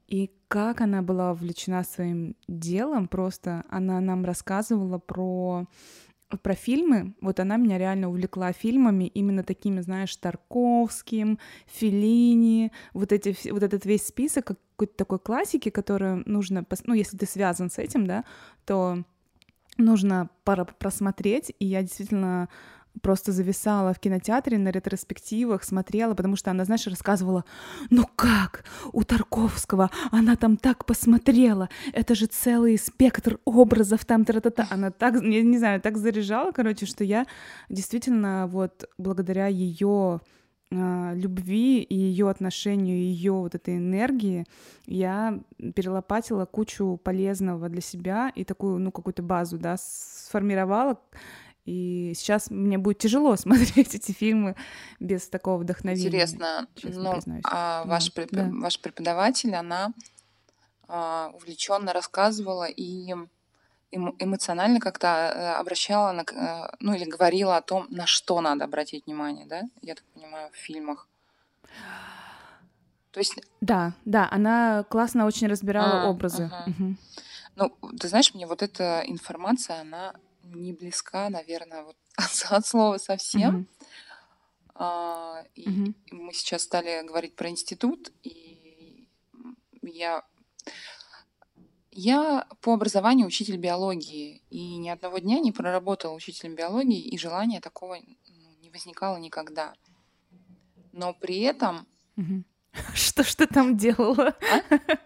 и 0.07 0.31
как 0.49 0.81
она 0.81 1.03
была 1.03 1.33
увлечена 1.33 1.85
своим 1.85 2.37
делом, 2.49 3.09
просто 3.09 3.65
она 3.69 4.01
нам 4.01 4.25
рассказывала 4.25 4.99
про 4.99 5.67
про 6.43 6.55
фильмы, 6.55 7.15
вот 7.21 7.39
она 7.39 7.57
меня 7.57 7.79
реально 7.79 8.09
увлекла 8.09 8.53
фильмами, 8.53 9.05
именно 9.05 9.45
такими, 9.45 9.81
знаешь, 9.81 10.17
Тарковским, 10.17 11.39
Филини, 11.67 12.73
вот, 12.95 13.13
эти, 13.13 13.37
вот 13.49 13.63
этот 13.63 13.87
весь 13.87 14.09
список 14.09 14.47
какой-то 14.47 14.97
такой 14.97 15.21
классики, 15.21 15.69
которую 15.69 16.25
нужно, 16.27 16.67
ну, 16.85 16.95
если 16.95 17.17
ты 17.17 17.27
связан 17.27 17.71
с 17.71 17.79
этим, 17.79 18.09
да, 18.09 18.25
то 18.65 19.05
нужно 19.79 20.29
пора 20.43 20.65
просмотреть, 20.65 21.55
и 21.61 21.67
я 21.67 21.83
действительно 21.83 22.49
просто 23.03 23.33
зависала 23.33 23.93
в 23.93 23.99
кинотеатре 23.99 24.59
на 24.59 24.71
ретроспективах, 24.71 25.65
смотрела, 25.65 26.15
потому 26.15 26.37
что 26.37 26.51
она, 26.51 26.65
знаешь, 26.65 26.87
рассказывала, 26.87 27.45
ну 27.91 28.05
как, 28.17 28.65
у 28.93 29.03
Тарковского, 29.05 29.91
она 30.11 30.37
там 30.37 30.57
так 30.57 30.85
посмотрела, 30.85 31.69
это 31.93 32.15
же 32.15 32.27
целый 32.27 32.79
спектр 32.79 33.39
образов 33.45 34.05
там, 34.05 34.25
тра 34.25 34.39
-та 34.39 34.51
-та. 34.51 34.67
она 34.71 34.91
так, 34.91 35.23
не, 35.23 35.43
не 35.43 35.59
знаю, 35.59 35.81
так 35.81 35.97
заряжала, 35.99 36.53
короче, 36.53 36.87
что 36.87 37.05
я 37.05 37.27
действительно 37.69 38.47
вот 38.47 38.85
благодаря 38.99 39.47
ее 39.47 40.21
а, 40.73 41.13
любви 41.15 41.81
и 41.81 41.95
ее 41.95 42.29
отношению, 42.29 42.97
ее 42.97 43.33
вот 43.33 43.55
этой 43.55 43.77
энергии, 43.77 44.45
я 44.87 45.39
перелопатила 45.75 46.45
кучу 46.45 47.01
полезного 47.03 47.69
для 47.69 47.81
себя 47.81 48.33
и 48.35 48.45
такую, 48.45 48.81
ну, 48.81 48.91
какую-то 48.91 49.23
базу, 49.23 49.59
да, 49.59 49.77
сформировала. 49.79 50.99
И 51.67 52.13
сейчас 52.15 52.51
мне 52.51 52.79
будет 52.79 52.99
тяжело 52.99 53.37
смотреть 53.37 53.95
эти 53.95 54.13
фильмы 54.13 54.57
без 55.01 55.29
такого 55.29 55.59
вдохновения. 55.59 56.07
Интересно, 56.07 56.69
ну, 56.83 57.21
а 57.45 57.85
ваш, 57.85 58.13
преп... 58.13 58.31
да. 58.31 58.49
ваш 58.51 58.81
преподаватель, 58.81 59.55
она 59.55 59.93
а, 60.89 61.31
увлеченно 61.35 61.93
рассказывала 61.93 62.65
и 62.65 63.13
эмоционально 63.93 64.81
как-то 64.81 65.07
э, 65.07 65.53
обращала, 65.55 66.13
на, 66.13 66.23
э, 66.23 66.77
ну 66.81 66.93
или 66.95 67.05
говорила 67.05 67.57
о 67.57 67.63
том, 67.63 67.87
на 67.89 68.05
что 68.07 68.41
надо 68.41 68.65
обратить 68.65 69.07
внимание, 69.07 69.47
да? 69.47 69.63
Я 69.81 69.95
так 69.95 70.05
понимаю, 70.13 70.51
в 70.53 70.57
фильмах. 70.57 71.09
То 73.13 73.21
есть... 73.21 73.39
Да, 73.61 73.95
да, 74.05 74.29
она 74.31 74.85
классно 74.91 75.25
очень 75.25 75.47
разбирала 75.47 76.03
а, 76.03 76.11
образы. 76.11 76.51
Ага. 76.53 76.65
Угу. 76.67 76.95
Ну, 77.57 77.97
ты 77.99 78.09
знаешь, 78.09 78.35
мне 78.35 78.47
вот 78.47 78.63
эта 78.63 79.03
информация, 79.07 79.81
она 79.81 80.15
не 80.55 80.73
близка, 80.73 81.31
наверное, 81.31 81.83
вот 81.83 81.97
от, 82.51 82.67
слова 82.67 82.99
совсем. 82.99 83.57
Угу. 83.57 83.67
А, 84.75 85.45
и 85.55 85.69
угу. 85.69 85.95
мы 86.11 86.33
сейчас 86.33 86.63
стали 86.63 87.07
говорить 87.07 87.35
про 87.35 87.49
институт, 87.49 88.13
и 88.23 89.09
я 89.83 90.23
я 91.99 92.47
по 92.61 92.75
образованию 92.75 93.27
учитель 93.27 93.57
биологии, 93.57 94.43
и 94.51 94.77
ни 94.77 94.91
одного 94.91 95.19
дня 95.19 95.41
не 95.41 95.51
проработала 95.51 96.13
учителем 96.13 96.55
биологии, 96.55 97.01
и 97.01 97.17
желания 97.17 97.61
такого 97.61 97.97
ну, 97.97 98.51
не 98.61 98.69
возникало 98.69 99.17
никогда. 99.17 99.73
Но 100.93 101.15
при 101.15 101.41
этом... 101.41 101.87
Что 102.95 103.25
ж 103.25 103.35
ты 103.35 103.47
там 103.47 103.79
делала? 103.79 104.37
А? 104.51 104.79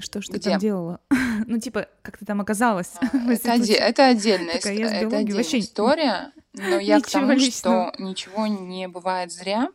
Что 0.00 0.20
ж 0.22 0.26
ты 0.26 0.40
там 0.40 0.58
делала? 0.58 1.00
Ну, 1.46 1.58
типа, 1.58 1.88
как 2.02 2.18
ты 2.18 2.26
там 2.26 2.40
оказалась? 2.40 2.92
А, 3.00 3.06
это, 3.32 3.54
оде- 3.54 3.74
это 3.74 4.06
отдельная, 4.06 4.56
это 4.56 4.68
отдельная 4.68 5.34
вообще... 5.34 5.60
история. 5.60 6.32
Но 6.52 6.78
я 6.78 7.00
к 7.00 7.08
тому, 7.08 7.32
личного. 7.32 7.92
что 7.94 8.02
ничего 8.02 8.46
не 8.46 8.88
бывает 8.88 9.32
зря, 9.32 9.70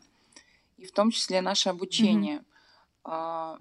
и 0.78 0.86
в 0.86 0.92
том 0.92 1.10
числе 1.10 1.42
наше 1.42 1.70
обучение. 1.70 2.44
Mm-hmm 3.04 3.60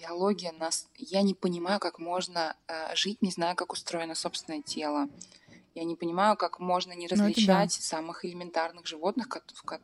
биология 0.00 0.52
нас... 0.52 0.88
Я 0.96 1.22
не 1.22 1.34
понимаю, 1.34 1.80
как 1.80 1.98
можно 1.98 2.56
э, 2.68 2.94
жить, 2.94 3.22
не 3.22 3.30
зная, 3.30 3.54
как 3.54 3.72
устроено 3.72 4.14
собственное 4.14 4.62
тело. 4.62 5.08
Я 5.74 5.84
не 5.84 5.94
понимаю, 5.94 6.36
как 6.36 6.58
можно 6.58 6.92
не 6.92 7.06
ну, 7.10 7.16
различать 7.16 7.76
да. 7.76 7.82
самых 7.82 8.24
элементарных 8.24 8.86
животных, 8.86 9.28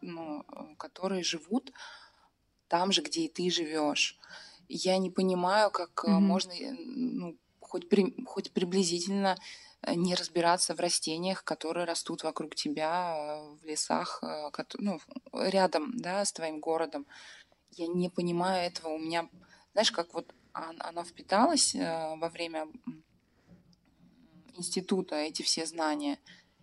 ну, 0.00 0.44
которые 0.78 1.22
живут 1.22 1.72
там 2.68 2.92
же, 2.92 3.02
где 3.02 3.22
и 3.22 3.28
ты 3.28 3.50
живешь. 3.50 4.18
Я 4.68 4.98
не 4.98 5.10
понимаю, 5.10 5.70
как 5.70 6.04
mm-hmm. 6.04 6.20
можно 6.20 6.52
ну, 6.60 7.36
хоть, 7.60 7.88
при, 7.88 8.14
хоть 8.24 8.52
приблизительно 8.52 9.36
э, 9.82 9.94
не 9.94 10.14
разбираться 10.14 10.74
в 10.74 10.80
растениях, 10.80 11.44
которые 11.44 11.84
растут 11.84 12.22
вокруг 12.24 12.54
тебя 12.54 13.16
э, 13.16 13.56
в 13.56 13.64
лесах, 13.64 14.22
ну, 14.78 15.00
рядом 15.32 15.96
да, 15.96 16.24
с 16.24 16.32
твоим 16.32 16.60
городом. 16.60 17.06
Я 17.70 17.86
не 17.86 18.08
понимаю 18.08 18.66
этого. 18.66 18.94
У 18.94 18.98
меня 18.98 19.28
знаешь, 19.76 19.92
как 19.92 20.14
вот 20.14 20.32
оно 20.54 21.04
впиталось 21.04 21.74
э, 21.74 22.16
во 22.16 22.30
время 22.30 22.66
института, 24.56 25.16
эти 25.16 25.42
все 25.42 25.66
знания. 25.66 26.18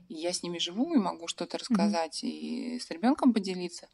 И 0.10 0.16
я 0.16 0.34
с 0.34 0.42
ними 0.42 0.58
живу 0.58 0.96
и 0.96 0.98
могу 0.98 1.28
что-то 1.28 1.60
рассказать 1.60 2.24
mm-hmm. 2.24 2.30
и 2.30 2.80
с 2.80 2.90
ребенком 2.90 3.34
поделиться, 3.34 3.88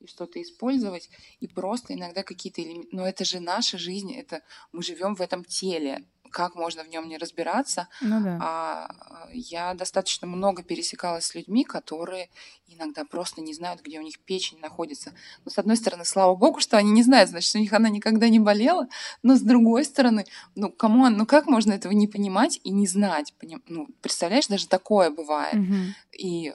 и 0.00 0.06
что-то 0.06 0.40
использовать, 0.42 1.10
и 1.40 1.46
просто 1.46 1.94
иногда 1.94 2.22
какие-то 2.22 2.62
элементы. 2.62 2.88
Но 2.92 3.06
это 3.06 3.24
же 3.24 3.40
наша 3.40 3.78
жизнь, 3.78 4.12
это 4.14 4.42
мы 4.72 4.82
живем 4.82 5.14
в 5.14 5.20
этом 5.20 5.44
теле 5.44 6.04
как 6.30 6.54
можно 6.54 6.84
в 6.84 6.88
нем 6.88 7.08
не 7.08 7.18
разбираться. 7.18 7.88
Ну, 8.00 8.22
да. 8.22 8.38
А 8.40 9.28
я 9.32 9.74
достаточно 9.74 10.26
много 10.26 10.62
пересекалась 10.62 11.26
с 11.26 11.34
людьми, 11.34 11.64
которые 11.64 12.30
иногда 12.68 13.04
просто 13.04 13.40
не 13.40 13.52
знают, 13.52 13.82
где 13.82 13.98
у 13.98 14.02
них 14.02 14.20
печень 14.20 14.60
находится. 14.60 15.12
Но 15.44 15.50
с 15.50 15.58
одной 15.58 15.76
стороны, 15.76 16.04
слава 16.04 16.34
богу, 16.34 16.60
что 16.60 16.76
они 16.76 16.90
не 16.92 17.02
знают, 17.02 17.30
значит, 17.30 17.54
у 17.54 17.58
них 17.58 17.72
она 17.72 17.88
никогда 17.88 18.28
не 18.28 18.38
болела. 18.38 18.88
Но 19.22 19.36
с 19.36 19.40
другой 19.40 19.84
стороны, 19.84 20.24
ну, 20.54 20.70
кому, 20.70 21.08
ну 21.08 21.26
как 21.26 21.46
можно 21.46 21.72
этого 21.72 21.92
не 21.92 22.06
понимать 22.06 22.60
и 22.62 22.70
не 22.70 22.86
знать? 22.86 23.34
Поним... 23.38 23.62
Ну, 23.66 23.88
представляешь, 24.00 24.46
даже 24.46 24.68
такое 24.68 25.10
бывает. 25.10 25.54
Угу. 25.54 25.76
И 26.18 26.54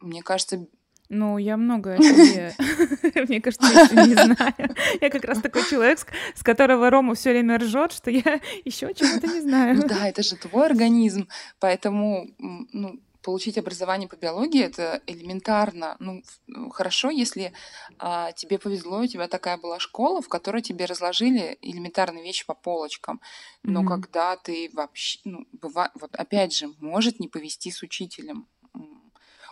мне 0.00 0.22
кажется, 0.22 0.66
ну, 1.08 1.38
я 1.38 1.56
много 1.56 1.94
о 1.94 1.98
себе, 1.98 2.54
мне 3.28 3.40
кажется, 3.40 3.66
не 4.06 4.14
знаю. 4.14 4.74
Я 5.00 5.10
как 5.10 5.24
раз 5.24 5.40
такой 5.40 5.62
человек, 5.68 6.00
с 6.34 6.42
которого 6.42 6.90
Рома 6.90 7.14
все 7.14 7.30
время 7.30 7.58
ржет, 7.58 7.92
что 7.92 8.10
я 8.10 8.40
еще 8.64 8.92
чего-то 8.94 9.26
не 9.26 9.40
знаю. 9.40 9.76
Ну 9.76 9.88
да, 9.88 10.08
это 10.08 10.22
же 10.22 10.36
твой 10.36 10.66
организм, 10.66 11.28
поэтому 11.60 12.28
ну, 12.38 13.00
получить 13.22 13.58
образование 13.58 14.08
по 14.08 14.16
биологии 14.16 14.62
это 14.62 15.02
элементарно. 15.06 15.96
Ну, 15.98 16.22
хорошо, 16.70 17.10
если 17.10 17.52
а, 17.98 18.30
тебе 18.32 18.56
повезло, 18.58 19.00
у 19.00 19.06
тебя 19.06 19.26
такая 19.26 19.58
была 19.58 19.80
школа, 19.80 20.22
в 20.22 20.28
которой 20.28 20.62
тебе 20.62 20.84
разложили 20.84 21.58
элементарные 21.60 22.22
вещи 22.22 22.46
по 22.46 22.54
полочкам. 22.54 23.20
Но 23.64 23.82
mm-hmm. 23.82 23.88
когда 23.88 24.36
ты 24.36 24.70
вообще, 24.72 25.18
ну, 25.24 25.46
бывает, 25.52 25.90
вот 26.00 26.14
опять 26.14 26.56
же, 26.56 26.68
может 26.78 27.18
не 27.18 27.26
повести 27.26 27.72
с 27.72 27.82
учителем 27.82 28.46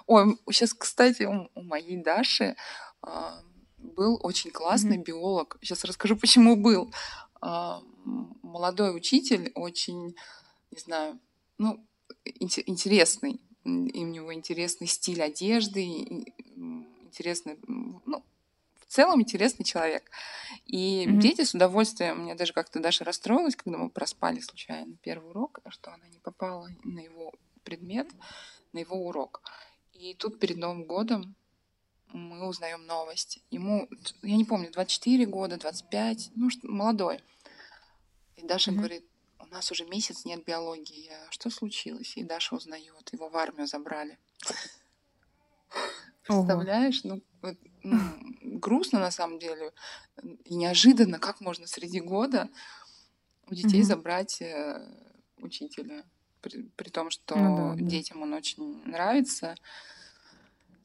Ой, 0.06 0.38
сейчас, 0.50 0.74
кстати, 0.74 1.22
у, 1.22 1.48
у 1.54 1.62
моей 1.62 1.96
Даши 1.96 2.56
а, 3.02 3.40
был 3.78 4.18
очень 4.22 4.50
классный 4.50 4.98
mm-hmm. 4.98 5.04
биолог. 5.04 5.58
Сейчас 5.62 5.84
расскажу, 5.84 6.16
почему 6.20 6.56
был. 6.56 6.92
А, 7.40 7.82
молодой 8.42 8.96
учитель, 8.96 9.50
очень, 9.54 10.14
не 10.70 10.78
знаю, 10.78 11.18
ну, 11.58 11.84
интересный. 12.24 13.40
И 13.64 14.04
у 14.04 14.06
него 14.06 14.34
интересный 14.34 14.86
стиль 14.86 15.22
одежды, 15.22 15.82
интересный, 17.06 17.58
ну, 17.66 18.22
в 18.78 18.86
целом 18.86 19.22
интересный 19.22 19.64
человек. 19.64 20.10
И 20.66 21.06
mm-hmm. 21.06 21.18
дети 21.18 21.44
с 21.44 21.54
удовольствием, 21.54 22.24
мне 22.24 22.34
даже 22.34 22.52
как-то 22.52 22.80
Даша 22.80 23.04
расстроилась, 23.04 23.56
когда 23.56 23.78
мы 23.78 23.88
проспали 23.88 24.40
случайно 24.40 24.96
первый 25.02 25.30
урок, 25.30 25.60
что 25.68 25.92
она 25.92 26.06
не 26.08 26.18
попала 26.18 26.68
на 26.84 27.00
его 27.00 27.32
предмет, 27.64 28.08
на 28.72 28.80
его 28.80 28.96
урок. 29.06 29.40
И 29.94 30.14
тут 30.14 30.38
перед 30.38 30.56
Новым 30.56 30.84
годом 30.84 31.34
мы 32.12 32.46
узнаем 32.46 32.86
новость. 32.86 33.40
Ему, 33.50 33.88
я 34.22 34.36
не 34.36 34.44
помню, 34.44 34.70
24 34.70 35.26
года, 35.26 35.56
25, 35.56 36.30
ну, 36.36 36.48
молодой. 36.62 37.20
И 38.36 38.46
Даша 38.46 38.70
mm-hmm. 38.70 38.74
говорит, 38.74 39.04
у 39.40 39.46
нас 39.46 39.70
уже 39.72 39.84
месяц 39.84 40.24
нет 40.24 40.44
биологии. 40.44 41.06
Я, 41.06 41.26
что 41.30 41.50
случилось? 41.50 42.16
И 42.16 42.24
Даша 42.24 42.54
узнает, 42.54 43.12
его 43.12 43.28
в 43.28 43.36
армию 43.36 43.66
забрали. 43.66 44.18
Представляешь? 46.22 47.02
Ну, 47.04 47.20
ну, 47.82 47.98
грустно 48.42 49.00
на 49.00 49.10
самом 49.10 49.38
деле. 49.38 49.72
И 50.44 50.54
неожиданно, 50.54 51.18
как 51.18 51.40
можно 51.40 51.66
среди 51.66 52.00
года 52.00 52.48
у 53.46 53.54
детей 53.54 53.80
mm-hmm. 53.80 53.84
забрать 53.84 54.40
э, 54.40 54.88
учителя 55.38 56.04
при, 56.44 56.62
при 56.76 56.90
том, 56.90 57.10
что 57.10 57.36
ну, 57.36 57.56
да, 57.56 57.74
да. 57.74 57.90
детям 57.90 58.20
он 58.20 58.34
очень 58.34 58.82
нравится. 58.84 59.56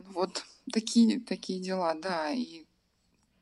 Вот 0.06 0.46
такие, 0.72 1.20
такие 1.20 1.60
дела, 1.60 1.94
да. 1.96 2.32
И 2.32 2.66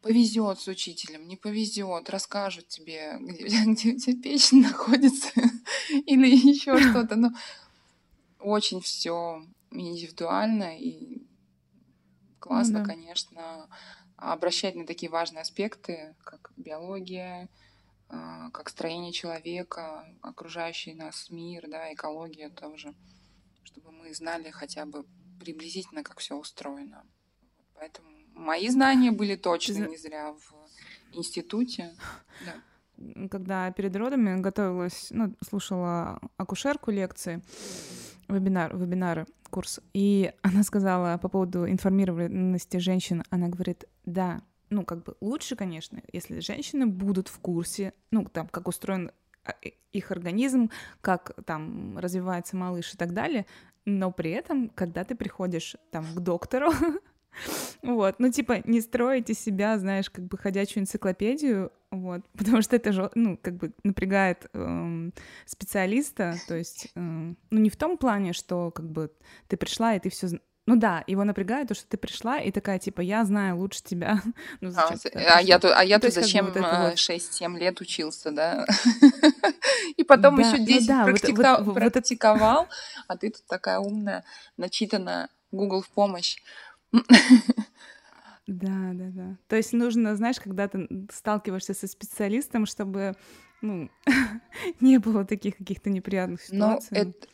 повезет 0.02 0.60
с 0.60 0.68
учителем, 0.68 1.28
не 1.28 1.36
повезет, 1.36 2.10
расскажут 2.10 2.68
тебе, 2.68 3.18
где, 3.20 3.64
где 3.66 3.94
у 3.94 4.00
тебя 4.00 4.22
печень 4.22 4.62
находится 4.64 5.30
или 5.90 6.28
еще 6.28 6.80
что-то. 6.80 7.16
Но 7.16 7.30
очень 8.40 8.82
все 8.82 9.46
индивидуально 9.72 10.78
и 10.80 11.22
классно, 12.40 12.80
ну, 12.80 12.86
да. 12.86 12.94
конечно, 12.94 13.70
обращать 14.16 14.74
на 14.74 14.88
такие 14.88 15.12
важные 15.12 15.42
аспекты, 15.42 16.16
как 16.24 16.52
биология, 16.58 17.44
а, 17.44 17.67
как 18.10 18.70
строение 18.70 19.12
человека, 19.12 20.06
окружающий 20.22 20.94
нас 20.94 21.30
мир, 21.30 21.66
да, 21.70 21.94
экология 21.94 22.50
тоже, 22.50 22.94
чтобы 23.64 23.92
мы 23.92 24.14
знали 24.14 24.50
хотя 24.50 24.86
бы 24.86 25.06
приблизительно, 25.40 26.04
как 26.04 26.20
все 26.20 26.36
устроено. 26.36 27.04
Поэтому 27.76 28.10
мои 28.34 28.70
знания 28.70 29.12
были 29.12 29.36
точно 29.36 29.88
не 29.88 29.98
зря 29.98 30.34
в 30.34 31.18
институте. 31.18 31.96
Да. 32.46 33.28
когда 33.30 33.72
перед 33.72 33.96
родами 33.96 34.40
готовилась, 34.40 35.08
ну, 35.10 35.36
слушала 35.44 36.20
акушерку 36.38 36.92
лекции, 36.92 37.42
вебинар, 38.28 38.78
вебинары, 38.78 39.26
курс, 39.50 39.80
и 39.94 40.32
она 40.44 40.62
сказала 40.62 41.18
по 41.18 41.30
поводу 41.30 41.68
информированности 41.68 42.78
женщин, 42.78 43.24
она 43.32 43.48
говорит, 43.48 43.86
да, 44.06 44.42
ну, 44.70 44.86
как 44.86 45.04
бы 45.04 45.16
лучше, 45.22 45.56
конечно, 45.56 46.02
если 46.12 46.40
женщины 46.40 46.86
будут 46.86 47.28
в 47.28 47.40
курсе, 47.40 47.94
ну, 48.12 48.26
там, 48.26 48.48
как 48.48 48.68
устроен 48.68 49.12
а, 49.46 49.54
их 49.92 50.12
организм, 50.12 50.70
как 51.02 51.34
там 51.46 51.98
развивается 51.98 52.56
малыш 52.58 52.94
и 52.94 52.98
так 52.98 53.14
далее, 53.14 53.46
но 53.86 54.12
при 54.12 54.32
этом, 54.32 54.70
когда 54.70 55.04
ты 55.04 55.16
приходишь 55.16 55.78
там 55.92 56.06
к 56.14 56.20
доктору, 56.20 56.72
вот, 57.82 58.16
ну, 58.20 58.32
типа, 58.32 58.62
не 58.66 58.82
строите 58.82 59.34
себя, 59.34 59.78
знаешь, 59.78 60.10
как 60.10 60.26
бы 60.26 60.38
ходячую 60.38 60.84
энциклопедию, 60.84 61.72
вот, 61.92 62.22
потому 62.38 62.62
что 62.62 62.76
это 62.76 62.92
же, 62.92 63.10
ну, 63.16 63.38
как 63.42 63.56
бы 63.56 63.72
напрягает 63.84 64.50
эм, 64.54 65.14
специалиста, 65.46 66.36
то 66.48 66.56
есть, 66.56 66.92
эм, 66.96 67.38
ну, 67.50 67.60
не 67.60 67.70
в 67.70 67.78
том 67.78 67.98
плане, 67.98 68.34
что, 68.34 68.72
как 68.72 68.90
бы, 68.90 69.12
ты 69.48 69.56
пришла, 69.56 69.96
и 69.96 70.00
ты 70.00 70.10
все 70.10 70.28
ну 70.68 70.76
да, 70.76 71.04
его 71.08 71.24
напрягает 71.24 71.70
то, 71.70 71.74
что 71.74 71.88
ты 71.88 71.98
пришла 71.98 72.40
и 72.42 72.52
такая, 72.52 72.78
типа, 72.78 73.00
я 73.00 73.24
знаю 73.24 73.58
лучше 73.58 73.82
тебя. 73.84 74.22
Ну, 74.60 74.72
а, 74.76 74.94
а, 75.14 75.42
я, 75.42 75.58
а 75.58 75.84
я 75.84 76.00
тут 76.00 76.14
зачем 76.14 76.48
вот 76.48 76.56
вот... 76.56 76.64
6-7 76.64 77.58
лет 77.58 77.80
учился, 77.80 78.32
да? 78.32 78.66
И 79.98 80.04
потом 80.04 80.36
да, 80.36 80.42
еще 80.42 80.64
10 80.64 80.82
ну 80.82 80.88
да, 80.88 81.04
практика... 81.06 81.58
вот, 81.60 81.66
вот, 81.66 81.76
практиковал, 81.76 82.62
вот... 82.64 82.70
а 83.08 83.18
ты 83.18 83.30
тут 83.30 83.46
такая 83.46 83.80
умная, 83.80 84.24
начитанная, 84.58 85.30
Google 85.52 85.82
в 85.82 85.90
помощь. 85.90 86.38
Да, 88.48 88.92
да, 88.94 89.10
да. 89.10 89.38
То 89.50 89.58
есть 89.58 89.74
нужно, 89.74 90.16
знаешь, 90.16 90.40
когда 90.40 90.70
ты 90.70 90.88
сталкиваешься 91.12 91.74
со 91.74 91.86
специалистом, 91.86 92.66
чтобы 92.66 93.18
ну, 93.62 93.90
не 94.80 95.00
было 95.00 95.26
таких 95.26 95.58
каких-то 95.58 95.90
неприятных 95.90 96.40
ну, 96.50 96.56
ситуаций. 96.56 96.90
Ну, 96.92 97.10
это, 97.10 97.28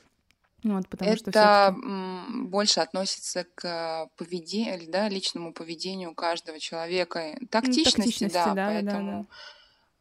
вот, 0.64 0.88
потому 0.88 1.12
это 1.12 1.32
что 1.32 1.76
больше 2.30 2.80
относится 2.80 3.46
к 3.56 4.10
поведению, 4.18 4.90
да, 4.90 5.10
личному 5.10 5.54
поведению 5.54 6.16
каждого 6.16 6.60
человека, 6.60 7.38
тактичности, 7.50 7.98
тактичности 7.98 8.34
да, 8.34 8.54
да, 8.54 8.68
поэтому 8.68 9.28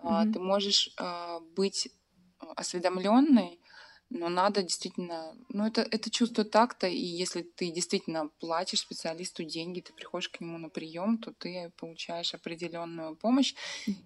да, 0.02 0.24
да. 0.26 0.32
Ты 0.32 0.40
можешь 0.40 0.90
а, 0.98 1.40
быть 1.54 1.88
осведомленной 2.56 3.61
но 4.14 4.28
надо 4.28 4.62
действительно, 4.62 5.34
ну 5.48 5.66
это, 5.66 5.80
это 5.80 6.10
чувство 6.10 6.44
такта, 6.44 6.86
и 6.86 6.98
если 6.98 7.42
ты 7.42 7.70
действительно 7.70 8.28
платишь 8.40 8.80
специалисту 8.80 9.42
деньги, 9.42 9.80
ты 9.80 9.92
приходишь 9.94 10.28
к 10.28 10.40
нему 10.40 10.58
на 10.58 10.68
прием, 10.68 11.16
то 11.16 11.32
ты 11.32 11.72
получаешь 11.78 12.34
определенную 12.34 13.16
помощь. 13.16 13.54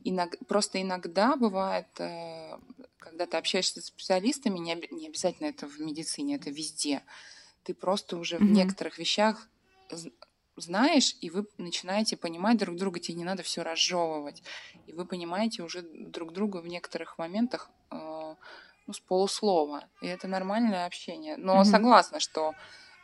Иног, 0.04 0.36
просто 0.46 0.80
иногда 0.80 1.36
бывает, 1.36 1.88
э, 1.98 2.56
когда 2.98 3.26
ты 3.26 3.36
общаешься 3.36 3.80
с 3.80 3.86
специалистами, 3.86 4.58
не, 4.58 4.78
не 4.92 5.08
обязательно 5.08 5.48
это 5.48 5.66
в 5.66 5.80
медицине, 5.80 6.36
это 6.36 6.50
везде. 6.50 7.02
Ты 7.64 7.74
просто 7.74 8.16
уже 8.16 8.36
mm-hmm. 8.36 8.46
в 8.46 8.50
некоторых 8.52 8.98
вещах 8.98 9.48
знаешь, 10.56 11.16
и 11.20 11.28
вы 11.28 11.46
начинаете 11.58 12.16
понимать 12.16 12.56
друг 12.56 12.76
друга, 12.76 12.98
тебе 12.98 13.18
не 13.18 13.24
надо 13.24 13.42
все 13.42 13.62
разжевывать. 13.62 14.42
И 14.86 14.92
вы 14.92 15.04
понимаете 15.04 15.62
уже 15.62 15.82
друг 15.82 16.32
друга 16.32 16.58
в 16.58 16.66
некоторых 16.66 17.18
моментах 17.18 17.70
э, 17.90 18.34
ну, 18.86 18.92
с 18.92 19.00
полуслова. 19.00 19.88
И 20.00 20.06
это 20.06 20.28
нормальное 20.28 20.86
общение. 20.86 21.36
Но 21.36 21.60
mm-hmm. 21.60 21.64
согласна, 21.64 22.20
что, 22.20 22.54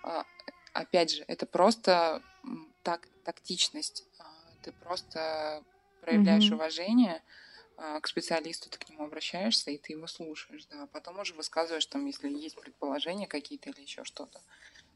а, 0.02 0.24
опять 0.72 1.12
же, 1.12 1.24
это 1.26 1.46
просто 1.46 2.22
так, 2.82 3.08
тактичность. 3.24 4.04
А, 4.18 4.24
ты 4.62 4.72
просто 4.72 5.62
проявляешь 6.00 6.50
mm-hmm. 6.50 6.54
уважение 6.54 7.22
а, 7.76 8.00
к 8.00 8.06
специалисту, 8.06 8.70
ты 8.70 8.78
к 8.78 8.88
нему 8.88 9.04
обращаешься, 9.04 9.70
и 9.70 9.78
ты 9.78 9.92
его 9.92 10.06
слушаешь, 10.06 10.66
да. 10.66 10.86
Потом 10.86 11.18
уже 11.18 11.34
высказываешь, 11.34 11.86
там, 11.86 12.06
если 12.06 12.28
есть 12.28 12.60
предположения 12.60 13.26
какие-то 13.26 13.70
или 13.70 13.80
еще 13.80 14.04
что-то. 14.04 14.40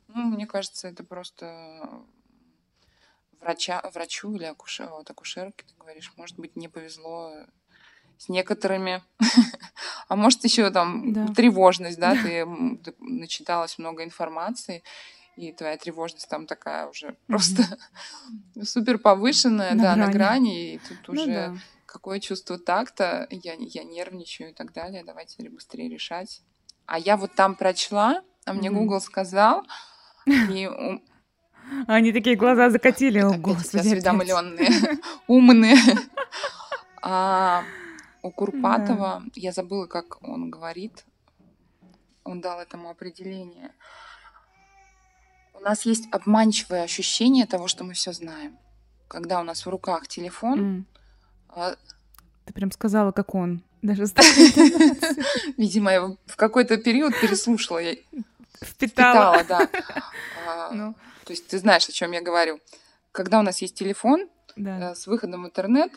Ну, 0.09 0.23
мне 0.25 0.47
кажется, 0.47 0.89
это 0.89 1.03
просто 1.03 2.05
врача, 3.41 3.83
врачу 3.93 4.35
или 4.35 4.45
акушер, 4.45 4.89
вот 4.91 5.11
акушерке, 5.11 5.65
ты 5.67 5.75
говоришь, 5.79 6.13
может 6.17 6.39
быть, 6.39 6.55
не 6.55 6.69
повезло 6.69 7.35
с 8.19 8.29
некоторыми. 8.29 9.03
а 10.09 10.17
может, 10.17 10.45
еще 10.45 10.71
там 10.71 11.13
да. 11.13 11.27
тревожность, 11.29 11.99
да, 11.99 12.15
ты, 12.15 12.47
ты 12.85 12.95
начиталась 13.01 13.79
много 13.79 14.05
информации, 14.05 14.83
и 15.37 15.53
твоя 15.53 15.77
тревожность 15.77 16.29
там 16.29 16.47
такая 16.47 16.87
уже 16.87 17.17
просто 17.27 17.63
супер 18.63 18.99
повышенная, 18.99 19.75
на 19.75 19.83
да, 19.83 19.95
грани. 19.95 20.07
на 20.07 20.13
грани, 20.13 20.75
и 20.75 20.79
тут 20.79 20.99
ну, 21.09 21.23
уже 21.23 21.27
да. 21.27 21.57
какое 21.87 22.21
чувство 22.21 22.59
такта, 22.59 23.27
я, 23.31 23.55
я 23.59 23.85
нервничаю 23.85 24.51
и 24.51 24.53
так 24.55 24.73
далее, 24.73 25.05
давайте 25.05 25.49
быстрее 25.51 25.89
решать. 25.89 26.43
А 26.87 26.99
я 26.99 27.17
вот 27.17 27.35
там 27.35 27.57
прочла, 27.57 28.23
а 28.45 28.53
мне 28.53 28.69
mm-hmm. 28.69 28.75
Google 28.75 29.01
сказал, 29.01 29.67
и 30.27 30.71
они 31.89 32.13
такие 32.13 32.37
глаза 32.37 32.71
закатили, 32.71 33.19
о, 33.19 33.33
господи. 33.33 33.79
Осведомленные, 33.79 34.71
умные. 35.27 35.77
У 38.23 38.31
Курпатова, 38.31 39.23
да. 39.25 39.31
я 39.35 39.53
забыла, 39.53 39.87
как 39.87 40.23
он 40.23 40.51
говорит, 40.51 41.05
он 42.25 42.41
дал 42.41 42.61
этому 42.61 42.91
определение. 42.91 43.73
У 45.55 45.61
нас 45.61 45.87
есть 45.87 46.09
обманчивое 46.13 46.83
ощущение 46.83 47.47
того, 47.47 47.69
что 47.69 47.85
мы 47.85 47.95
все 47.95 48.13
знаем. 48.13 48.59
Когда 49.09 49.41
у 49.41 49.45
нас 49.45 49.65
в 49.65 49.69
руках 49.69 50.09
телефон. 50.09 50.87
Mm. 51.55 51.79
Ты 52.45 52.53
прям 52.53 52.71
сказала, 52.71 53.13
как 53.13 53.35
он. 53.35 53.63
Даже 53.83 54.05
Видимо, 55.57 55.93
я 55.93 56.17
в 56.27 56.37
какой-то 56.37 56.77
период 56.77 57.19
переслушала. 57.21 57.79
Я 57.79 57.97
впитала. 58.63 59.39
впитала 59.39 59.45
да. 59.45 59.69
А, 60.49 60.71
ну. 60.73 60.95
То 61.25 61.33
есть 61.33 61.49
ты 61.49 61.59
знаешь, 61.59 61.89
о 61.89 61.93
чем 61.93 62.13
я 62.13 62.23
говорю. 62.23 62.61
Когда 63.13 63.39
у 63.39 63.43
нас 63.43 63.63
есть 63.63 63.75
телефон 63.75 64.29
да. 64.57 64.93
Э, 64.93 64.95
с 64.95 65.07
выходом 65.07 65.43
в 65.43 65.47
интернет, 65.47 65.93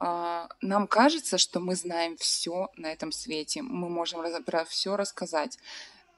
нам 0.00 0.86
кажется, 0.86 1.38
что 1.38 1.60
мы 1.60 1.76
знаем 1.76 2.16
все 2.16 2.68
на 2.76 2.92
этом 2.92 3.12
свете, 3.12 3.62
мы 3.62 3.88
можем 3.88 4.22
про 4.44 4.64
все 4.64 4.96
рассказать. 4.96 5.58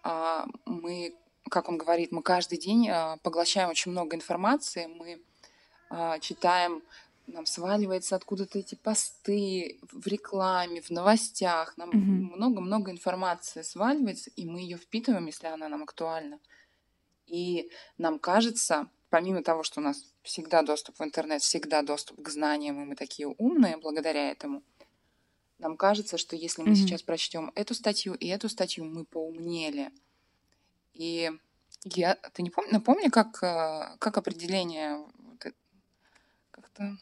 А, 0.03 0.47
мы, 0.65 1.15
как 1.51 1.69
он 1.69 1.79
говорит, 1.79 2.12
мы 2.12 2.23
каждый 2.23 2.59
день 2.59 2.89
а, 2.89 3.19
поглощаем 3.19 3.71
очень 3.71 3.93
много 3.93 4.17
информации, 4.17 4.87
мы 4.87 5.21
читаем, 6.21 6.83
нам 7.27 7.47
сваливается 7.47 8.17
откуда-то 8.17 8.59
эти 8.59 8.75
посты 8.75 9.79
в 9.91 10.07
рекламе, 10.07 10.81
в 10.81 10.91
новостях, 10.91 11.77
нам 11.77 11.91
много-много 11.91 12.91
mm-hmm. 12.91 12.95
информации 12.95 13.62
сваливается, 13.62 14.31
и 14.37 14.47
мы 14.47 14.61
ее 14.61 14.79
впитываем, 14.79 15.27
если 15.27 15.47
она 15.47 15.69
нам 15.69 15.83
актуальна. 15.83 16.39
И 17.27 17.71
нам 17.99 18.19
кажется, 18.19 18.89
помимо 19.17 19.43
того, 19.43 19.63
что 19.63 19.81
у 19.81 19.83
нас 19.83 20.05
всегда 20.23 20.61
доступ 20.61 20.99
в 20.99 21.03
интернет, 21.03 21.41
всегда 21.41 21.81
доступ 21.81 22.21
к 22.21 22.29
знаниям, 22.29 22.83
и 22.83 22.85
мы 22.85 22.97
такие 22.97 23.27
умные 23.27 23.79
благодаря 23.79 24.31
этому, 24.31 24.63
нам 25.59 25.79
кажется, 25.79 26.19
что 26.19 26.37
если 26.37 26.61
мы 26.61 26.73
mm-hmm. 26.73 26.75
сейчас 26.75 27.03
прочтем 27.03 27.51
эту 27.55 27.73
статью 27.73 28.13
и 28.13 28.27
эту 28.27 28.51
статью, 28.51 28.85
мы 28.85 29.07
поумнели. 29.07 29.91
И 30.93 31.33
я, 31.85 32.17
ты 32.35 32.43
не 32.43 32.51
помню, 32.51 32.73
напомни, 32.73 33.09
как, 33.09 33.43
э, 33.43 33.97
как 34.01 34.19
определение, 34.19 35.03
как-то, 36.51 36.99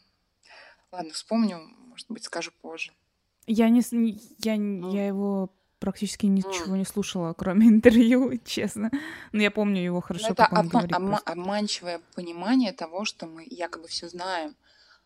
ладно, 0.93 1.11
вспомню, 1.11 1.57
может 1.89 2.09
быть, 2.09 2.23
скажу 2.23 2.51
позже. 2.61 2.93
Я 3.45 3.67
не, 3.67 3.81
я, 4.37 4.55
mm. 4.55 4.93
я 4.93 5.07
его 5.07 5.49
практически 5.79 6.25
ничего 6.25 6.75
не 6.75 6.85
слушала, 6.85 7.33
кроме 7.33 7.67
интервью, 7.69 8.37
честно. 8.45 8.91
Но 9.31 9.41
я 9.41 9.51
помню 9.51 9.81
его 9.81 10.01
хорошо. 10.01 10.27
Но 10.27 10.33
это 10.33 10.49
обма- 10.51 10.87
обма- 10.87 11.21
обманчивое 11.25 12.01
понимание 12.15 12.73
того, 12.73 13.05
что 13.05 13.27
мы 13.27 13.45
якобы 13.49 13.87
все 13.87 14.09
знаем. 14.09 14.55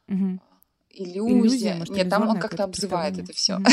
Угу. 0.08 0.40
Иллюзия. 0.92 1.40
Иллюзия 1.40 1.76
может, 1.76 1.96
Нет, 1.96 2.10
там 2.10 2.28
он 2.28 2.40
как-то 2.40 2.64
обзывает 2.64 3.18
это 3.18 3.34
все. 3.34 3.60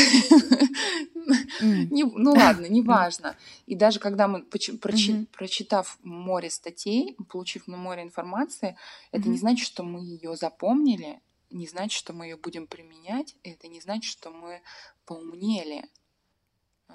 Ну 1.61 2.33
ладно, 2.33 2.67
неважно. 2.67 3.37
И 3.67 3.75
даже 3.75 3.99
когда 3.99 4.29
мы, 4.29 4.43
прочитав 4.43 5.99
море 6.03 6.51
статей, 6.51 7.17
получив 7.29 7.67
море 7.67 8.03
информации, 8.03 8.77
это 9.11 9.29
не 9.29 9.37
значит, 9.39 9.67
что 9.67 9.83
мы 9.83 10.01
ее 10.01 10.37
запомнили, 10.37 11.21
не 11.51 11.67
значит, 11.67 11.99
что 11.99 12.13
мы 12.13 12.27
ее 12.27 12.37
будем 12.37 12.67
применять, 12.67 13.35
это 13.43 13.67
не 13.67 13.81
значит, 13.81 14.11
что 14.11 14.31
мы 14.31 14.61
поумнели. 15.05 15.85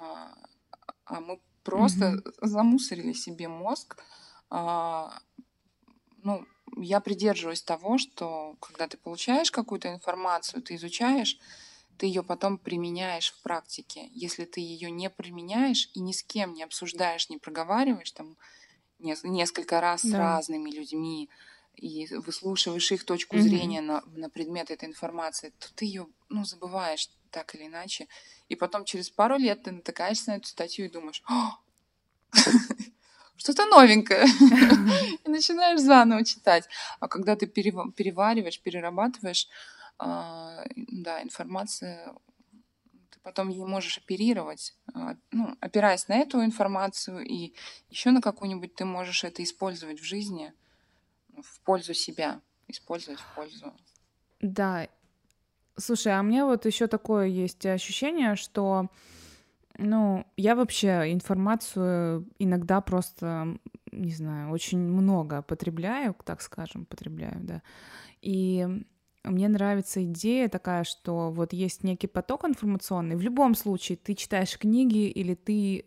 А, 0.02 0.34
а 1.04 1.20
мы 1.20 1.40
просто 1.62 2.04
mm-hmm. 2.06 2.32
замусорили 2.42 3.12
себе 3.12 3.48
мозг. 3.48 4.02
А, 4.50 5.18
ну, 6.22 6.44
я 6.76 7.00
придерживаюсь 7.00 7.62
того, 7.62 7.98
что 7.98 8.56
когда 8.60 8.88
ты 8.88 8.96
получаешь 8.96 9.50
какую-то 9.50 9.92
информацию, 9.92 10.62
ты 10.62 10.74
изучаешь, 10.74 11.38
ты 11.98 12.06
ее 12.06 12.22
потом 12.22 12.58
применяешь 12.58 13.32
в 13.32 13.42
практике. 13.42 14.08
Если 14.12 14.44
ты 14.44 14.60
ее 14.60 14.90
не 14.90 15.08
применяешь 15.10 15.90
и 15.94 16.00
ни 16.00 16.12
с 16.12 16.22
кем 16.22 16.54
не 16.54 16.62
обсуждаешь, 16.62 17.28
не 17.28 17.38
проговариваешь 17.38 18.10
там 18.12 18.36
несколько 18.98 19.80
раз 19.80 20.02
да. 20.02 20.08
с 20.08 20.14
разными 20.14 20.70
людьми 20.70 21.28
и 21.76 22.06
выслушиваешь 22.14 22.90
их 22.92 23.04
точку 23.04 23.36
mm-hmm. 23.36 23.40
зрения 23.40 23.80
на, 23.80 24.02
на 24.06 24.30
предмет 24.30 24.70
этой 24.70 24.88
информации, 24.88 25.52
то 25.58 25.72
ты 25.74 25.84
ее 25.84 26.06
ну, 26.28 26.44
забываешь 26.44 27.08
так 27.32 27.54
или 27.54 27.66
иначе. 27.66 28.06
И 28.48 28.54
потом 28.54 28.84
через 28.84 29.10
пару 29.10 29.36
лет 29.36 29.64
ты 29.64 29.72
натыкаешься 29.72 30.30
на 30.30 30.36
эту 30.36 30.46
статью 30.46 30.86
и 30.86 30.90
думаешь, 30.90 31.22
что-то 33.36 33.66
новенькое. 33.66 34.24
И 35.24 35.28
начинаешь 35.28 35.80
заново 35.80 36.24
читать. 36.24 36.68
А 37.00 37.08
когда 37.08 37.34
ты 37.34 37.46
перевариваешь, 37.46 38.60
перерабатываешь, 38.60 39.48
а, 39.98 40.64
да, 40.76 41.22
информация, 41.22 42.14
ты 43.10 43.18
потом 43.22 43.48
ей 43.48 43.64
можешь 43.64 43.98
оперировать, 43.98 44.74
а, 44.94 45.16
ну, 45.30 45.56
опираясь 45.60 46.08
на 46.08 46.18
эту 46.18 46.44
информацию, 46.44 47.24
и 47.24 47.54
еще 47.90 48.10
на 48.10 48.20
какую-нибудь 48.20 48.74
ты 48.74 48.84
можешь 48.84 49.24
это 49.24 49.42
использовать 49.42 50.00
в 50.00 50.04
жизни 50.04 50.52
в 51.36 51.60
пользу 51.60 51.94
себя, 51.94 52.40
использовать 52.68 53.20
в 53.20 53.34
пользу. 53.34 53.72
Да. 54.40 54.88
Слушай, 55.78 56.12
а 56.18 56.22
мне 56.22 56.44
вот 56.44 56.66
еще 56.66 56.86
такое 56.86 57.26
есть 57.26 57.64
ощущение, 57.66 58.36
что 58.36 58.88
ну, 59.78 60.26
я 60.36 60.54
вообще 60.54 61.12
информацию 61.12 62.28
иногда 62.38 62.80
просто, 62.82 63.56
не 63.90 64.12
знаю, 64.12 64.50
очень 64.50 64.78
много 64.78 65.42
потребляю, 65.42 66.14
так 66.24 66.42
скажем, 66.42 66.84
потребляю, 66.84 67.40
да. 67.40 67.62
И 68.20 68.66
мне 69.24 69.48
нравится 69.48 70.04
идея 70.04 70.48
такая, 70.48 70.84
что 70.84 71.30
вот 71.30 71.52
есть 71.52 71.84
некий 71.84 72.06
поток 72.06 72.44
информационный. 72.44 73.16
В 73.16 73.22
любом 73.22 73.54
случае, 73.54 73.96
ты 73.96 74.14
читаешь 74.14 74.58
книги 74.58 75.08
или 75.08 75.34
ты 75.34 75.86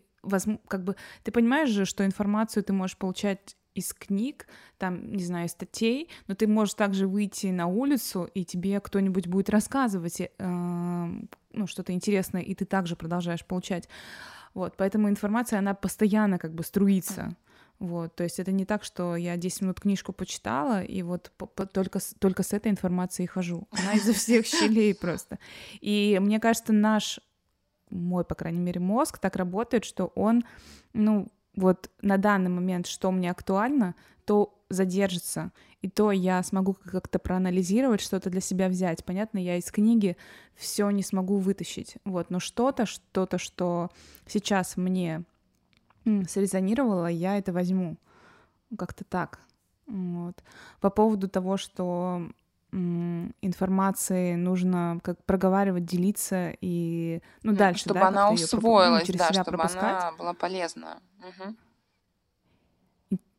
как 0.68 0.82
бы 0.82 0.96
ты 1.22 1.30
понимаешь 1.30 1.68
же, 1.70 1.84
что 1.84 2.04
информацию 2.04 2.64
ты 2.64 2.72
можешь 2.72 2.96
получать 2.96 3.56
из 3.76 3.92
книг, 3.92 4.46
там, 4.78 5.12
не 5.12 5.24
знаю, 5.24 5.48
статей, 5.48 6.08
но 6.26 6.34
ты 6.34 6.46
можешь 6.46 6.74
также 6.74 7.06
выйти 7.06 7.48
на 7.48 7.66
улицу, 7.66 8.28
и 8.34 8.44
тебе 8.44 8.80
кто-нибудь 8.80 9.26
будет 9.26 9.50
рассказывать 9.50 10.20
э, 10.20 10.28
ну, 10.38 11.66
что-то 11.66 11.92
интересное, 11.92 12.42
и 12.42 12.54
ты 12.54 12.64
также 12.64 12.96
продолжаешь 12.96 13.44
получать. 13.44 13.88
Вот, 14.54 14.74
поэтому 14.76 15.08
информация, 15.08 15.58
она 15.58 15.74
постоянно 15.74 16.38
как 16.38 16.54
бы 16.54 16.64
струится. 16.64 17.36
Вот, 17.78 18.14
то 18.14 18.24
есть 18.24 18.38
это 18.38 18.52
не 18.52 18.64
так, 18.64 18.84
что 18.84 19.16
я 19.16 19.36
10 19.36 19.62
минут 19.62 19.80
книжку 19.80 20.14
почитала, 20.14 20.82
и 20.82 21.02
вот 21.02 21.30
только, 21.72 21.98
только 22.18 22.42
с 22.42 22.54
этой 22.54 22.70
информацией 22.70 23.26
хожу. 23.26 23.68
Она 23.70 23.92
изо 23.92 24.14
всех 24.14 24.46
щелей 24.46 24.94
просто. 24.94 25.38
И 25.82 26.18
мне 26.22 26.40
кажется, 26.40 26.72
наш, 26.72 27.20
мой, 27.90 28.24
по 28.24 28.34
крайней 28.34 28.60
мере, 28.60 28.80
мозг 28.80 29.18
так 29.18 29.36
работает, 29.36 29.84
что 29.84 30.06
он, 30.14 30.42
ну, 30.94 31.28
вот 31.56 31.90
на 32.02 32.18
данный 32.18 32.50
момент, 32.50 32.86
что 32.86 33.10
мне 33.10 33.30
актуально, 33.30 33.94
то 34.24 34.52
задержится, 34.68 35.52
и 35.80 35.88
то 35.88 36.10
я 36.10 36.42
смогу 36.42 36.74
как-то 36.74 37.18
проанализировать, 37.18 38.00
что-то 38.00 38.30
для 38.30 38.40
себя 38.40 38.68
взять. 38.68 39.04
Понятно, 39.04 39.38
я 39.38 39.56
из 39.56 39.70
книги 39.70 40.16
все 40.54 40.90
не 40.90 41.02
смогу 41.02 41.38
вытащить, 41.38 41.96
вот, 42.04 42.30
но 42.30 42.40
что-то, 42.40 42.86
что-то, 42.86 43.38
что 43.38 43.90
сейчас 44.26 44.76
мне 44.76 45.24
срезонировало, 46.04 47.06
я 47.06 47.38
это 47.38 47.52
возьму. 47.52 47.96
Как-то 48.76 49.04
так. 49.04 49.40
Вот. 49.86 50.42
По 50.80 50.90
поводу 50.90 51.28
того, 51.28 51.56
что 51.56 52.28
информации 52.76 54.34
нужно 54.34 55.00
как 55.02 55.24
проговаривать, 55.24 55.84
делиться 55.84 56.52
и 56.60 57.20
ну, 57.42 57.52
ну 57.52 57.56
дальше, 57.56 57.80
чтобы 57.80 58.00
да, 58.00 58.08
она 58.08 58.30
усвоилась, 58.30 59.08
ну, 59.08 59.14
да, 59.16 59.32
чтобы 59.32 59.56
пропускать. 59.56 60.02
она 60.02 60.12
была 60.12 60.34
полезна. 60.34 61.00
Угу. 61.20 61.56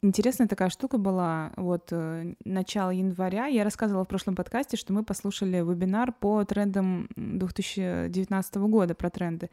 Интересная 0.04 0.48
такая 0.48 0.70
штука 0.70 0.98
была, 0.98 1.52
вот, 1.56 1.90
э, 1.92 2.34
начало 2.46 2.92
января. 2.92 3.48
Я 3.48 3.64
рассказывала 3.64 4.06
в 4.06 4.08
прошлом 4.08 4.36
подкасте, 4.36 4.78
что 4.78 4.94
мы 4.94 5.04
послушали 5.04 5.58
вебинар 5.58 6.12
по 6.12 6.44
трендам 6.46 7.10
2019 7.16 8.56
года, 8.56 8.94
про 8.94 9.10
тренды. 9.10 9.50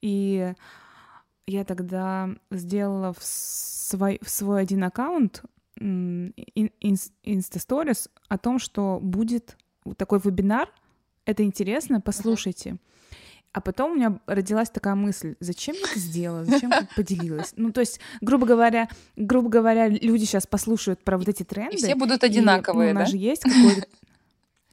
И 0.00 0.54
я 1.46 1.64
тогда 1.64 2.30
сделала 2.50 3.12
в 3.12 3.22
свой, 3.22 4.18
в 4.22 4.30
свой 4.30 4.62
один 4.62 4.84
аккаунт 4.84 5.42
Insta 5.82 6.76
stories 6.76 8.08
о 8.28 8.38
том, 8.38 8.58
что 8.58 8.98
будет 9.00 9.56
такой 9.96 10.20
вебинар. 10.22 10.68
Это 11.24 11.44
интересно, 11.44 12.00
послушайте. 12.00 12.70
Uh-huh. 12.70 12.78
А 13.52 13.60
потом 13.60 13.92
у 13.92 13.94
меня 13.96 14.18
родилась 14.26 14.70
такая 14.70 14.94
мысль, 14.94 15.36
зачем 15.38 15.74
я 15.74 15.82
это 15.82 15.98
сделала, 15.98 16.44
зачем 16.44 16.70
я 16.70 16.88
поделилась? 16.96 17.52
Ну, 17.56 17.70
то 17.70 17.80
есть, 17.80 18.00
грубо 18.22 18.46
говоря, 18.46 18.88
грубо 19.14 19.50
говоря, 19.50 19.88
люди 19.88 20.24
сейчас 20.24 20.46
послушают 20.46 21.04
про 21.04 21.18
вот 21.18 21.28
эти 21.28 21.42
тренды. 21.42 21.76
И 21.76 21.78
все 21.78 21.94
будут 21.94 22.24
одинаковые, 22.24 22.90
и, 22.90 22.92
ну, 22.94 23.00
у 23.00 23.00
нас 23.00 23.10
да? 23.10 23.18
же 23.18 23.22
есть 23.22 23.42
какой-то 23.42 23.86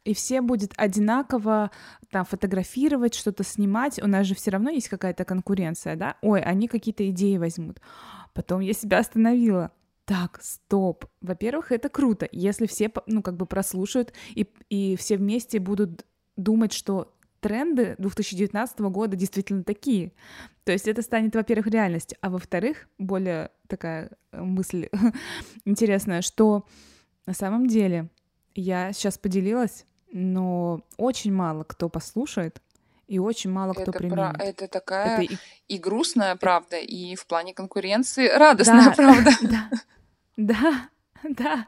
и 0.06 0.14
все 0.14 0.42
будет 0.42 0.72
одинаково 0.78 1.72
там 2.10 2.26
фотографировать, 2.26 3.14
что-то 3.14 3.44
снимать, 3.44 4.02
у 4.02 4.08
нас 4.08 4.26
же 4.26 4.34
все 4.34 4.50
равно 4.50 4.72
есть 4.72 4.90
какая-то 4.90 5.26
конкуренция, 5.26 5.98
да? 5.98 6.16
Ой, 6.22 6.42
они 6.42 6.68
какие-то 6.68 7.08
идеи 7.10 7.38
возьмут. 7.38 7.80
Потом 8.34 8.62
я 8.62 8.74
себя 8.74 9.00
остановила. 9.00 9.72
Так, 10.10 10.40
стоп. 10.42 11.06
Во-первых, 11.22 11.72
это 11.72 11.88
круто, 11.88 12.28
если 12.32 12.66
все, 12.66 12.92
ну, 13.06 13.22
как 13.22 13.38
бы 13.38 13.46
прослушают 13.46 14.12
и, 14.30 14.52
и 14.68 14.96
все 14.96 15.18
вместе 15.18 15.60
будут 15.60 16.04
думать, 16.36 16.74
что 16.74 17.14
тренды 17.42 17.94
2019 18.00 18.80
года 18.80 19.16
действительно 19.16 19.64
такие. 19.64 20.14
То 20.64 20.72
есть 20.72 20.88
это 20.88 21.04
станет, 21.04 21.36
во-первых, 21.36 21.68
реальностью, 21.68 22.18
а 22.22 22.32
во-вторых, 22.32 22.88
более 22.98 23.52
такая 23.68 24.10
э, 24.32 24.42
мысль 24.42 24.90
интересная, 25.66 26.24
что 26.24 26.66
на 27.28 27.36
самом 27.36 27.68
деле 27.68 28.10
я 28.56 28.92
сейчас 28.94 29.20
поделилась, 29.20 29.86
но 30.12 30.82
очень 30.98 31.32
мало 31.32 31.66
кто 31.66 31.88
послушает, 31.88 32.64
и 33.08 33.20
очень 33.20 33.52
мало 33.52 33.74
кто 33.74 33.84
это 33.84 33.92
применит. 33.92 34.34
Про... 34.34 34.44
Это 34.44 34.68
такая 34.68 35.22
это 35.22 35.34
и... 35.34 35.38
и 35.68 35.78
грустная 35.78 36.36
правда, 36.36 36.78
и 36.78 37.14
в 37.14 37.28
плане 37.28 37.54
конкуренции 37.54 38.28
радостная 38.28 38.86
да, 38.86 38.92
правда. 38.96 39.32
Да, 39.44 39.70
да, 40.40 40.90
да. 41.24 41.68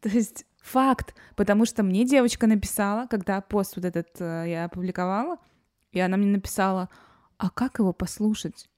То 0.00 0.08
есть 0.08 0.44
Факт, 0.62 1.14
потому 1.34 1.66
что 1.66 1.82
мне 1.82 2.04
девочка 2.04 2.46
написала, 2.46 3.06
когда 3.06 3.40
пост 3.40 3.74
вот 3.76 3.84
этот 3.84 4.08
э, 4.20 4.44
я 4.46 4.64
опубликовала, 4.66 5.38
и 5.90 5.98
она 5.98 6.16
мне 6.16 6.30
написала, 6.30 6.88
а 7.36 7.50
как 7.50 7.80
его 7.80 7.92
послушать? 7.92 8.68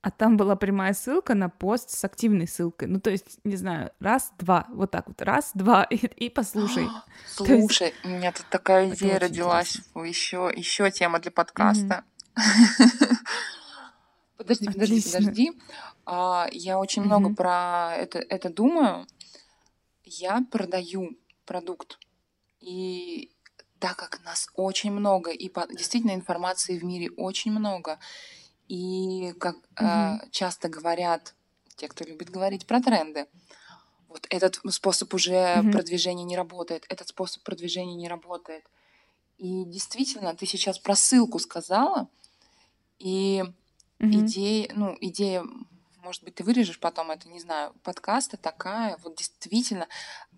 А 0.00 0.10
там 0.10 0.38
была 0.38 0.56
прямая 0.56 0.94
ссылка 0.94 1.34
на 1.34 1.50
пост 1.50 1.90
с 1.90 2.02
активной 2.02 2.48
ссылкой. 2.48 2.88
Ну, 2.88 2.98
то 2.98 3.10
есть, 3.10 3.40
не 3.44 3.56
знаю, 3.56 3.90
раз, 4.00 4.32
два, 4.38 4.66
вот 4.70 4.90
так 4.90 5.06
вот, 5.08 5.20
раз, 5.20 5.50
два, 5.52 5.82
и, 5.90 5.96
и 5.96 6.30
послушай. 6.30 6.88
Слушай, 7.26 7.88
есть... 7.88 8.04
у 8.04 8.08
меня 8.08 8.32
тут 8.32 8.46
такая 8.48 8.88
идея 8.94 9.18
родилась. 9.18 9.80
Еще, 9.96 10.50
еще 10.56 10.90
тема 10.90 11.18
для 11.18 11.30
подкаста. 11.30 12.04
Подожди, 14.38 14.66
подожди, 14.66 15.02
подожди. 15.02 15.52
А, 16.06 16.48
я 16.52 16.78
очень 16.78 17.02
много 17.02 17.34
про 17.34 17.94
это, 17.96 18.18
это 18.18 18.48
думаю 18.48 19.06
я 20.08 20.44
продаю 20.50 21.16
продукт. 21.44 21.98
И 22.60 23.30
так 23.78 23.96
как 23.96 24.24
нас 24.24 24.48
очень 24.54 24.90
много, 24.90 25.30
и 25.30 25.48
по, 25.48 25.66
действительно 25.68 26.12
информации 26.14 26.78
в 26.78 26.84
мире 26.84 27.10
очень 27.16 27.52
много, 27.52 27.98
и 28.66 29.32
как 29.38 29.56
угу. 29.56 29.64
э, 29.86 30.18
часто 30.30 30.68
говорят 30.68 31.34
те, 31.76 31.88
кто 31.88 32.04
любит 32.04 32.30
говорить 32.30 32.66
про 32.66 32.80
тренды, 32.80 33.26
вот 34.08 34.26
этот 34.30 34.60
способ 34.70 35.12
уже 35.14 35.60
угу. 35.60 35.70
продвижения 35.70 36.24
не 36.24 36.36
работает, 36.36 36.84
этот 36.88 37.08
способ 37.08 37.42
продвижения 37.44 37.94
не 37.94 38.08
работает. 38.08 38.64
И 39.36 39.64
действительно, 39.64 40.34
ты 40.34 40.46
сейчас 40.46 40.78
про 40.78 40.96
ссылку 40.96 41.38
сказала, 41.38 42.08
и 42.98 43.44
угу. 44.00 44.10
идея, 44.10 44.70
ну, 44.74 44.96
идея 45.00 45.44
может 46.02 46.24
быть, 46.24 46.36
ты 46.36 46.44
вырежешь 46.44 46.80
потом 46.80 47.10
это, 47.10 47.28
не 47.28 47.38
знаю, 47.38 47.74
подкаста 47.82 48.38
такая, 48.38 48.96
вот 49.02 49.16
действительно, 49.16 49.86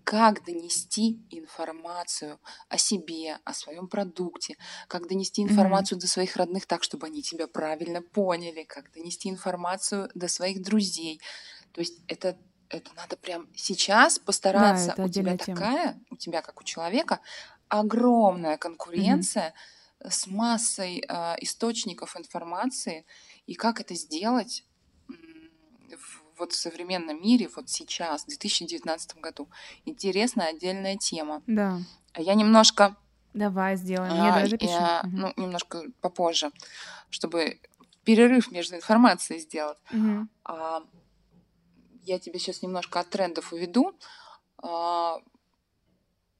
как 0.03 0.43
донести 0.43 1.21
информацию 1.29 2.39
о 2.67 2.77
себе, 2.77 3.37
о 3.45 3.53
своем 3.53 3.87
продукте, 3.87 4.57
как 4.87 5.07
донести 5.07 5.41
информацию 5.41 5.97
mm-hmm. 5.97 6.01
до 6.01 6.07
своих 6.07 6.35
родных 6.35 6.65
так, 6.65 6.83
чтобы 6.83 7.07
они 7.07 7.21
тебя 7.21 7.47
правильно 7.47 8.01
поняли, 8.01 8.63
как 8.63 8.91
донести 8.91 9.29
информацию 9.29 10.09
до 10.13 10.27
своих 10.27 10.61
друзей. 10.61 11.21
То 11.71 11.79
есть 11.81 12.01
это 12.07 12.37
это 12.69 12.91
надо 12.95 13.17
прям 13.17 13.47
сейчас 13.55 14.17
постараться. 14.17 14.93
Да, 14.95 15.03
у 15.03 15.09
тебя 15.09 15.37
тема. 15.37 15.57
такая, 15.57 15.99
у 16.09 16.15
тебя 16.15 16.41
как 16.41 16.59
у 16.61 16.63
человека 16.63 17.19
огромная 17.67 18.57
конкуренция 18.57 19.53
mm-hmm. 19.99 20.09
с 20.09 20.27
массой 20.27 21.03
э, 21.07 21.35
источников 21.41 22.17
информации, 22.17 23.05
и 23.47 23.55
как 23.55 23.81
это 23.81 23.95
сделать? 23.95 24.65
вот 26.41 26.53
в 26.53 26.55
современном 26.55 27.21
мире, 27.21 27.49
вот 27.55 27.69
сейчас, 27.69 28.23
в 28.23 28.27
2019 28.27 29.17
году. 29.17 29.47
Интересная 29.85 30.47
отдельная 30.47 30.97
тема. 30.97 31.43
Да. 31.45 31.79
А 32.13 32.21
я 32.21 32.33
немножко... 32.33 32.97
Давай 33.33 33.75
сделаем. 33.75 34.13
А, 34.13 34.25
давай 34.25 34.49
запишем. 34.49 34.73
Я, 34.73 35.01
угу. 35.03 35.17
Ну, 35.17 35.33
немножко 35.37 35.83
попозже, 36.01 36.51
чтобы 37.11 37.61
перерыв 38.03 38.51
между 38.51 38.75
информацией 38.75 39.39
сделать. 39.39 39.77
Угу. 39.93 40.27
А, 40.45 40.83
я 42.03 42.19
тебя 42.19 42.39
сейчас 42.39 42.63
немножко 42.63 42.99
от 42.99 43.09
трендов 43.09 43.53
уведу. 43.53 43.95
А, 44.57 45.19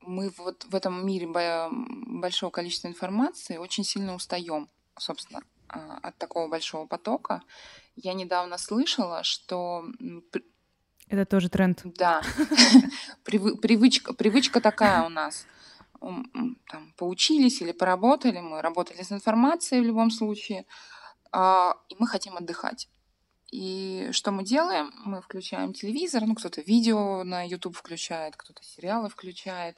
мы 0.02 0.32
вот 0.38 0.66
в 0.66 0.76
этом 0.76 1.06
мире 1.06 1.28
большого 1.30 2.50
количества 2.50 2.88
информации 2.88 3.58
очень 3.58 3.84
сильно 3.84 4.16
устаем, 4.16 4.68
собственно, 4.98 5.42
а, 5.42 5.44
от 5.72 6.18
такого 6.18 6.48
большого 6.48 6.86
потока. 6.86 7.42
Я 7.96 8.14
недавно 8.14 8.58
слышала, 8.58 9.24
что... 9.24 9.86
Это 11.08 11.26
тоже 11.26 11.50
тренд. 11.50 11.82
Да. 11.84 12.22
Привычка, 13.24 14.14
привычка 14.14 14.62
такая 14.62 15.04
у 15.04 15.10
нас. 15.10 15.46
Там, 16.00 16.94
поучились 16.98 17.62
или 17.62 17.74
поработали, 17.74 18.40
мы 18.40 18.62
работали 18.62 19.04
с 19.04 19.12
информацией 19.12 19.82
в 19.82 19.86
любом 19.86 20.10
случае, 20.10 20.66
а, 21.32 21.76
и 21.90 21.96
мы 22.00 22.08
хотим 22.08 22.38
отдыхать. 22.38 22.90
И 23.52 24.10
что 24.14 24.32
мы 24.32 24.44
делаем? 24.44 24.92
Мы 25.04 25.22
включаем 25.22 25.74
телевизор, 25.74 26.24
ну, 26.26 26.36
кто-то 26.36 26.62
видео 26.62 27.24
на 27.24 27.44
YouTube 27.44 27.76
включает, 27.76 28.36
кто-то 28.38 28.64
сериалы 28.64 29.10
включает, 29.10 29.78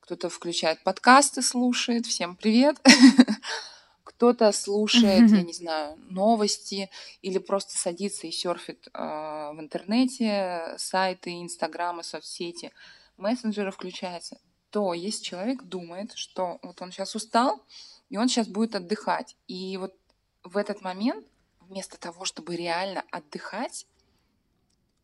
кто-то 0.00 0.28
включает 0.28 0.84
подкасты, 0.84 1.40
слушает. 1.40 2.06
Всем 2.06 2.36
привет! 2.36 2.76
Кто-то 4.16 4.52
слушает, 4.52 5.30
я 5.30 5.42
не 5.42 5.52
знаю, 5.52 5.96
новости 6.08 6.90
или 7.20 7.38
просто 7.38 7.76
садится 7.76 8.26
и 8.26 8.30
серфит 8.30 8.88
э, 8.92 8.98
в 8.98 9.56
интернете, 9.58 10.74
сайты, 10.78 11.42
инстаграмы, 11.42 12.04
соцсети, 12.04 12.72
мессенджеры 13.16 13.70
включается. 13.70 14.38
То 14.70 14.94
есть 14.94 15.24
человек 15.24 15.62
думает, 15.62 16.12
что 16.14 16.58
вот 16.62 16.80
он 16.80 16.92
сейчас 16.92 17.14
устал, 17.14 17.62
и 18.08 18.16
он 18.16 18.28
сейчас 18.28 18.48
будет 18.48 18.74
отдыхать. 18.74 19.36
И 19.46 19.76
вот 19.76 19.94
в 20.42 20.56
этот 20.56 20.82
момент 20.82 21.26
вместо 21.60 21.98
того, 21.98 22.24
чтобы 22.24 22.56
реально 22.56 23.04
отдыхать, 23.10 23.86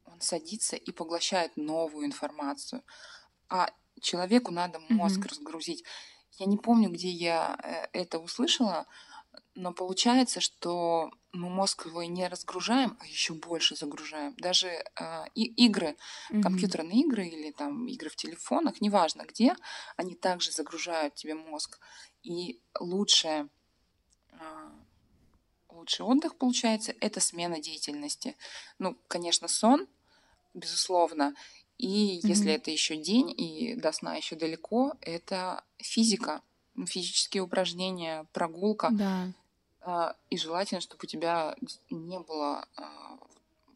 он 0.04 0.20
садится 0.20 0.76
и 0.76 0.92
поглощает 0.92 1.56
новую 1.56 2.06
информацию. 2.06 2.82
А 3.48 3.70
человеку 4.00 4.52
надо 4.52 4.78
мозг 4.88 5.20
mm-hmm. 5.20 5.28
разгрузить. 5.28 5.84
Я 6.38 6.46
не 6.46 6.56
помню, 6.56 6.90
где 6.90 7.08
я 7.08 7.58
э, 7.62 7.86
это 7.92 8.18
услышала, 8.18 8.86
но 9.54 9.72
получается, 9.72 10.40
что 10.40 11.10
мы 11.32 11.48
мозг 11.48 11.86
его 11.86 12.02
не 12.02 12.26
разгружаем, 12.28 12.96
а 13.00 13.06
еще 13.06 13.34
больше 13.34 13.76
загружаем. 13.76 14.34
Даже 14.38 14.68
э, 14.68 15.24
и 15.34 15.44
игры, 15.66 15.96
mm-hmm. 16.30 16.42
компьютерные 16.42 17.00
игры 17.00 17.26
или 17.26 17.50
там 17.50 17.86
игры 17.86 18.08
в 18.08 18.16
телефонах, 18.16 18.80
неважно 18.80 19.24
где, 19.26 19.54
они 19.96 20.14
также 20.14 20.50
загружают 20.50 21.14
тебе 21.14 21.34
мозг. 21.34 21.78
И 22.22 22.60
лучшее 22.78 23.48
э, 24.32 24.70
лучший 25.80 26.04
отдых 26.04 26.36
получается, 26.36 26.94
это 27.00 27.20
смена 27.20 27.60
деятельности. 27.60 28.36
Ну, 28.78 28.96
конечно, 29.08 29.48
сон, 29.48 29.86
безусловно. 30.54 31.34
И 31.80 32.18
mm-hmm. 32.18 32.28
если 32.28 32.52
это 32.52 32.70
еще 32.70 32.96
день 32.96 33.32
и 33.34 33.74
до 33.74 33.90
сна 33.92 34.16
еще 34.16 34.36
далеко, 34.36 34.92
это 35.00 35.64
физика, 35.78 36.42
физические 36.86 37.42
упражнения, 37.42 38.26
прогулка. 38.32 38.90
Да. 38.92 39.32
А, 39.80 40.14
и 40.28 40.36
желательно, 40.36 40.82
чтобы 40.82 41.00
у 41.04 41.06
тебя 41.06 41.56
не 41.88 42.18
было 42.18 42.66
а, 42.76 43.18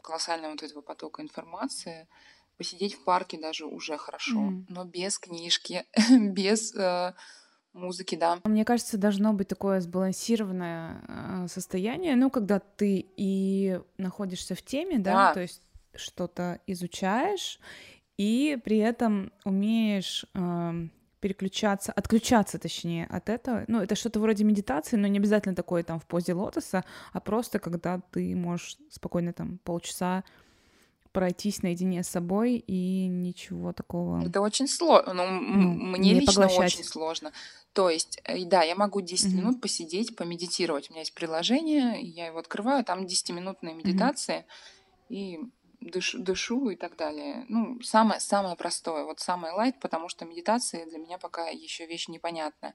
колоссального 0.03 0.53
вот 0.53 0.63
этого 0.63 0.83
потока 0.83 1.23
информации. 1.23 2.07
Посидеть 2.59 2.95
в 2.95 3.05
парке 3.05 3.41
даже 3.41 3.65
уже 3.65 3.97
хорошо, 3.97 4.39
mm-hmm. 4.39 4.65
но 4.69 4.85
без 4.85 5.19
книжки, 5.19 5.87
без 6.21 6.75
э, 6.75 7.15
музыки, 7.73 8.17
да. 8.17 8.39
Мне 8.45 8.65
кажется, 8.65 8.99
должно 8.99 9.33
быть 9.33 9.49
такое 9.49 9.81
сбалансированное 9.81 11.03
э, 11.09 11.49
состояние, 11.49 12.17
ну, 12.17 12.31
когда 12.31 12.61
ты 12.61 13.07
и 13.17 13.81
находишься 13.97 14.55
в 14.55 14.63
теме, 14.63 14.99
да, 14.99 15.13
да. 15.13 15.35
то 15.35 15.41
есть 15.41 15.63
что-то 15.97 16.61
изучаешь, 16.67 17.59
и 18.17 18.59
при 18.65 18.79
этом 18.79 19.33
умеешь 19.45 20.25
э, 20.35 20.89
переключаться, 21.21 21.93
отключаться, 21.93 22.59
точнее, 22.59 23.07
от 23.07 23.29
этого. 23.29 23.65
Ну, 23.67 23.81
это 23.81 23.95
что-то 23.95 24.21
вроде 24.21 24.45
медитации, 24.45 24.97
но 24.97 25.07
не 25.07 25.19
обязательно 25.19 25.55
такое 25.55 25.83
там 25.83 25.99
в 25.99 26.07
позе 26.07 26.35
лотоса, 26.35 26.85
а 27.13 27.21
просто 27.21 27.59
когда 27.59 28.01
ты 28.13 28.37
можешь 28.37 28.77
спокойно 28.91 29.33
там 29.33 29.59
полчаса 29.65 30.23
пройтись 31.13 31.63
наедине 31.63 32.03
с 32.03 32.09
собой 32.09 32.57
и 32.57 33.07
ничего 33.07 33.73
такого. 33.73 34.21
Это 34.27 34.41
очень 34.41 34.67
сложно. 34.67 35.15
Ну, 35.15 35.27
ну, 35.27 35.69
мне 35.97 36.13
лично 36.13 36.43
поглощать. 36.43 36.75
очень 36.75 36.85
сложно. 36.85 37.33
То 37.73 37.89
есть, 37.89 38.21
э, 38.25 38.45
да, 38.45 38.63
я 38.63 38.75
могу 38.75 39.01
10 39.01 39.27
mm-hmm. 39.27 39.37
минут 39.37 39.61
посидеть, 39.61 40.17
помедитировать. 40.17 40.91
У 40.91 40.93
меня 40.93 41.03
есть 41.03 41.15
приложение, 41.15 42.03
я 42.03 42.27
его 42.27 42.39
открываю, 42.39 42.85
там 42.85 43.07
10-минутные 43.07 43.75
медитации, 43.75 44.45
mm-hmm. 45.09 45.15
и 45.15 45.41
дышу, 45.91 46.19
дышу 46.19 46.71
и 46.71 46.77
так 46.77 46.97
далее. 46.97 47.45
Ну, 47.49 47.81
самое, 47.83 48.21
самое 48.21 48.57
простое, 48.57 49.05
вот 49.05 49.21
самое 49.21 49.53
лайт, 49.55 49.79
потому 49.81 50.09
что 50.09 50.25
медитация 50.25 50.87
для 50.87 50.99
меня 50.99 51.19
пока 51.19 51.49
еще 51.49 51.87
вещь 51.87 52.09
непонятная. 52.09 52.75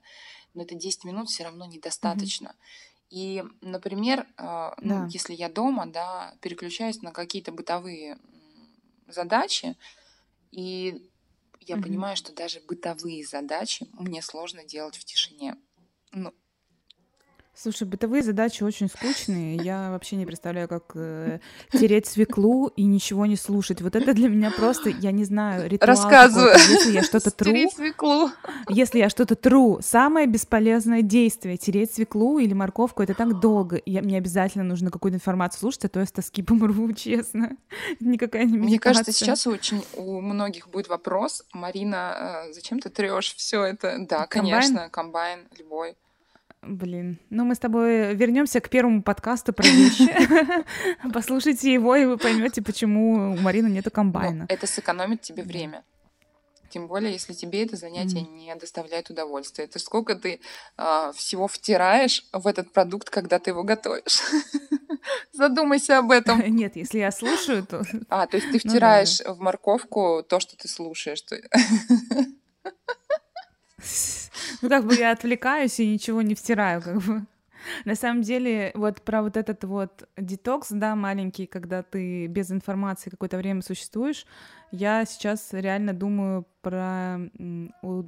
Но 0.54 0.64
это 0.64 0.76
10 0.76 1.04
минут 1.06 1.30
все 1.30 1.44
равно 1.44 1.66
недостаточно. 1.66 2.48
Mm-hmm. 2.50 2.90
И, 3.10 3.44
например, 3.62 4.28
э, 4.38 4.72
ну, 4.82 5.08
если 5.08 5.34
я 5.34 5.50
дома, 5.50 5.88
да, 5.88 6.36
переключаюсь 6.42 7.02
на 7.02 7.12
какие-то 7.12 7.52
бытовые 7.52 8.20
задачи, 9.08 9.76
и 10.52 11.10
я 11.62 11.76
mm 11.76 11.82
понимаю, 11.82 12.16
что 12.18 12.34
даже 12.34 12.62
бытовые 12.62 13.26
задачи 13.26 13.88
мне 13.94 14.22
сложно 14.22 14.64
делать 14.64 14.98
в 14.98 15.06
тишине. 15.06 15.56
Ну, 16.12 16.34
Слушай, 17.62 17.88
бытовые 17.88 18.24
задачи 18.24 18.64
очень 18.64 18.88
скучные. 18.88 19.58
Я 19.58 19.92
вообще 19.92 20.16
не 20.16 20.26
представляю, 20.26 20.70
как 20.70 20.92
э, 20.96 21.40
тереть 21.74 22.08
свеклу 22.08 22.68
и 22.68 22.86
ничего 22.86 23.26
не 23.26 23.36
слушать. 23.36 23.82
Вот 23.82 23.98
это 23.98 24.14
для 24.14 24.30
меня 24.30 24.50
просто, 24.50 24.90
я 24.90 25.12
не 25.12 25.26
знаю, 25.26 25.70
ритуал. 25.70 25.90
Рассказываю. 25.90 26.54
Если 26.54 26.94
я 26.94 27.04
что-то 27.04 27.32
тру... 27.32 27.50
Тереть 27.50 27.74
свеклу. 27.74 28.30
Если 28.70 29.00
я 29.00 29.10
что-то 29.10 29.36
тру, 29.36 29.80
самое 29.82 30.26
бесполезное 30.26 31.02
действие— 31.02 31.58
тереть 31.58 31.94
свеклу 31.94 32.40
или 32.40 32.54
морковку— 32.54 33.04
это 33.04 33.14
так 33.14 33.42
долго. 33.42 33.82
Я, 33.86 34.04
мне 34.04 34.20
обязательно 34.20 34.64
нужно 34.64 34.90
какую-то 34.90 35.18
информацию 35.18 35.60
слушать, 35.60 35.84
а 35.84 35.90
то 35.90 36.00
я 36.00 36.06
с 36.06 36.14
тоски 36.14 36.42
помру, 36.42 36.94
честно. 36.94 37.58
Никакая 38.00 38.46
не 38.46 38.58
Мне 38.58 38.80
кажется, 38.80 39.12
сейчас 39.12 39.48
очень 39.48 39.84
у 39.98 40.22
многих 40.22 40.70
будет 40.70 40.88
вопрос, 40.88 41.44
Марина, 41.52 42.46
э, 42.48 42.54
зачем 42.54 42.80
ты 42.80 42.90
трешь 42.90 43.36
все 43.36 43.66
это? 43.66 43.98
Да, 44.00 44.28
комбайн? 44.28 44.62
конечно, 44.62 44.90
комбайн 44.90 45.40
любой. 45.58 45.98
Блин, 46.62 47.20
ну 47.30 47.46
мы 47.46 47.56
с 47.56 47.60
тобой 47.60 48.14
вернемся 48.16 48.60
к 48.60 48.70
первому 48.70 49.02
подкасту 49.02 49.54
про 49.54 49.66
вещи. 49.68 50.10
Послушайте 51.14 51.72
его, 51.74 51.96
и 51.96 52.06
вы 52.06 52.18
поймете, 52.18 52.62
почему 52.62 53.34
у 53.34 53.38
Марины 53.38 53.68
нету 53.68 53.92
комбайна. 53.92 54.46
это 54.50 54.68
сэкономит 54.68 55.22
тебе 55.22 55.44
время. 55.44 55.84
Тем 56.70 56.88
более, 56.88 57.12
если 57.12 57.34
тебе 57.34 57.64
это 57.64 57.76
занятие 57.76 58.22
не 58.22 58.56
доставляет 58.56 59.10
удовольствия. 59.10 59.66
Это 59.66 59.80
сколько 59.80 60.16
ты 60.16 60.40
э, 60.78 61.12
всего 61.16 61.48
втираешь 61.48 62.26
в 62.32 62.46
этот 62.46 62.72
продукт, 62.72 63.10
когда 63.10 63.40
ты 63.40 63.50
его 63.52 63.64
готовишь. 63.64 64.20
Задумайся 65.34 65.98
об 65.98 66.12
этом. 66.12 66.40
Нет, 66.56 66.76
если 66.76 67.00
я 67.00 67.12
слушаю, 67.12 67.66
то... 67.66 67.84
А, 68.10 68.28
то 68.28 68.38
есть 68.38 68.52
ты 68.52 68.60
ну 68.64 68.70
втираешь 68.70 69.20
ну, 69.20 69.26
да. 69.26 69.34
в 69.34 69.40
морковку 69.40 70.24
то, 70.28 70.40
что 70.40 70.56
ты 70.58 70.68
слушаешь. 70.68 71.24
Ну, 74.62 74.70
как 74.70 74.86
бы 74.86 74.96
я 74.96 75.12
отвлекаюсь 75.12 75.80
и 75.80 75.90
ничего 75.90 76.22
не 76.22 76.36
втираю, 76.36 76.82
как 76.82 77.02
бы. 77.02 77.26
На 77.86 77.96
самом 77.96 78.22
деле, 78.22 78.72
вот 78.74 79.02
про 79.02 79.22
вот 79.22 79.38
этот 79.38 79.64
вот 79.64 80.08
детокс, 80.18 80.70
да, 80.70 80.96
маленький, 80.96 81.46
когда 81.46 81.84
ты 81.84 82.28
без 82.28 82.52
информации 82.52 83.10
какое-то 83.10 83.38
время 83.38 83.62
существуешь, 83.62 84.26
я 84.72 85.06
сейчас 85.06 85.50
реально 85.52 85.94
думаю 85.94 86.46
про... 86.62 87.20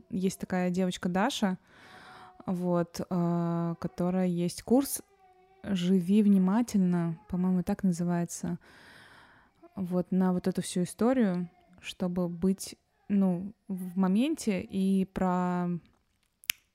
Есть 0.10 0.39
такая 0.39 0.69
девочка 0.69 1.10
Даша, 1.10 1.58
вот, 2.45 3.01
а, 3.10 3.75
которая 3.75 4.27
есть 4.27 4.63
курс 4.63 5.01
«Живи 5.63 6.23
внимательно», 6.23 7.19
по-моему, 7.27 7.63
так 7.63 7.84
называется, 7.84 8.58
вот, 9.75 10.12
на 10.12 10.34
вот 10.34 10.47
эту 10.47 10.62
всю 10.62 10.84
историю, 10.84 11.49
чтобы 11.82 12.27
быть, 12.30 12.75
ну, 13.10 13.54
в 13.67 13.97
моменте 13.97 14.62
и 14.62 15.06
про 15.06 15.67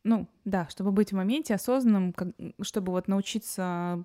ну, 0.06 0.28
да, 0.44 0.68
чтобы 0.70 0.92
быть 0.92 1.12
в 1.12 1.16
моменте 1.16 1.54
осознанным, 1.54 2.12
как, 2.12 2.28
чтобы 2.62 2.92
вот 2.92 3.08
научиться 3.08 4.04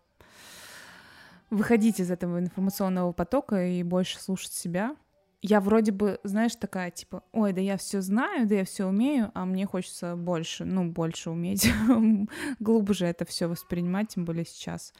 выходить 1.50 2.00
из 2.00 2.10
этого 2.10 2.40
информационного 2.40 3.12
потока 3.12 3.64
и 3.66 3.84
больше 3.84 4.20
слушать 4.20 4.54
себя. 4.54 4.96
Я 5.44 5.60
вроде 5.60 5.92
бы, 5.92 6.20
знаешь, 6.24 6.56
такая 6.56 6.92
типа, 6.92 7.24
ой, 7.32 7.54
да 7.54 7.62
я 7.62 7.78
все 7.78 8.02
знаю, 8.02 8.48
да 8.48 8.56
я 8.56 8.66
все 8.66 8.86
умею, 8.86 9.32
а 9.34 9.46
мне 9.46 9.66
хочется 9.66 10.16
больше, 10.16 10.66
ну, 10.66 10.90
больше 10.90 11.30
уметь, 11.30 11.72
глубже 12.60 13.06
это 13.06 13.26
все 13.26 13.48
воспринимать, 13.48 14.10
тем 14.10 14.26
более 14.26 14.46
сейчас. 14.46 14.94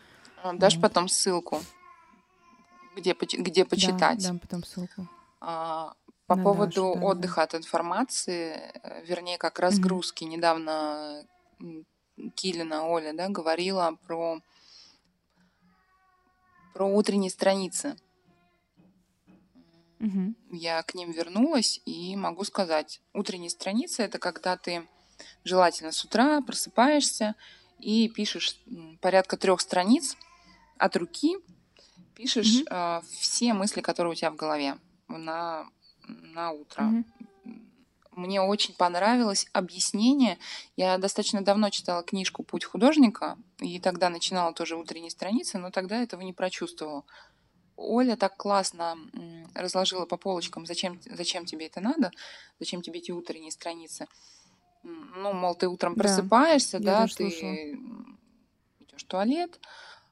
А, 0.44 0.54
дашь 0.54 0.76
вот. 0.76 0.82
потом 0.82 1.08
ссылку, 1.08 1.62
где, 2.96 3.14
где 3.14 3.66
почитать. 3.66 4.20
Да, 4.20 4.30
дам 4.30 4.40
потом 4.40 4.64
ссылку. 4.64 5.08
А, 5.40 5.94
по 6.32 6.38
На 6.38 6.44
поводу 6.44 6.94
да, 6.96 7.02
отдыха 7.02 7.44
от 7.44 7.56
информации, 7.56 8.72
э, 8.84 9.06
вернее, 9.06 9.38
как 9.38 9.60
разгрузки, 9.60 10.24
mm-hmm. 10.24 10.28
недавно 10.28 11.26
Килина 12.36 12.88
Оля, 12.88 13.14
да, 13.14 13.28
говорила 13.28 13.98
про 14.08 14.40
про 16.74 16.86
утренние 16.86 17.30
страницы. 17.30 17.98
Мгм. 20.00 20.36
я 20.50 20.82
к 20.82 20.96
ним 20.96 21.12
вернулась 21.12 21.80
и 21.86 22.16
могу 22.16 22.44
сказать, 22.44 23.02
утренняя 23.14 23.50
страница 23.50 24.02
это 24.02 24.18
когда 24.18 24.58
ты 24.58 24.88
желательно 25.44 25.92
с 25.92 26.04
утра 26.04 26.42
просыпаешься 26.42 27.36
и 27.78 28.10
пишешь 28.10 28.60
порядка 29.00 29.38
трех 29.38 29.62
страниц 29.62 30.18
от 30.80 30.96
руки, 30.96 31.38
пишешь 32.16 32.62
Мгм. 32.62 32.68
э, 32.72 33.02
все 33.20 33.54
мысли, 33.54 33.82
которые 33.82 34.14
у 34.14 34.16
тебя 34.16 34.32
в 34.32 34.36
голове 34.36 34.80
на, 35.08 35.70
на 36.34 36.52
утро. 36.52 36.84
Мгм. 36.84 37.06
Мне 38.12 38.42
очень 38.42 38.74
понравилось 38.76 39.48
объяснение. 39.54 40.38
Я 40.76 40.98
достаточно 40.98 41.42
давно 41.42 41.70
читала 41.70 42.04
книжку 42.04 42.44
«Путь 42.44 42.66
художника», 42.66 43.38
и 43.60 43.80
тогда 43.80 44.10
начинала 44.10 44.54
тоже 44.54 44.76
утренние 44.76 45.12
страницы, 45.12 45.58
но 45.58 45.72
тогда 45.72 46.04
этого 46.04 46.22
не 46.22 46.34
прочувствовала. 46.34 47.04
Оля 47.78 48.16
так 48.18 48.36
классно 48.36 48.98
разложила 49.56 50.06
по 50.06 50.18
полочкам, 50.18 50.66
зачем, 50.66 51.00
зачем 51.06 51.46
тебе 51.46 51.68
это 51.68 51.80
надо, 51.80 52.12
зачем 52.60 52.82
тебе 52.82 53.00
эти 53.00 53.12
утренние 53.12 53.52
страницы. 53.52 54.08
Ну, 54.84 55.34
мол, 55.34 55.56
ты 55.56 55.68
утром 55.68 55.96
Да, 55.96 56.04
просыпаешься, 56.04 56.80
да, 56.80 57.04
тоже 57.04 57.16
ты 57.16 57.74
идешь 58.80 59.04
в 59.04 59.08
туалет, 59.08 59.60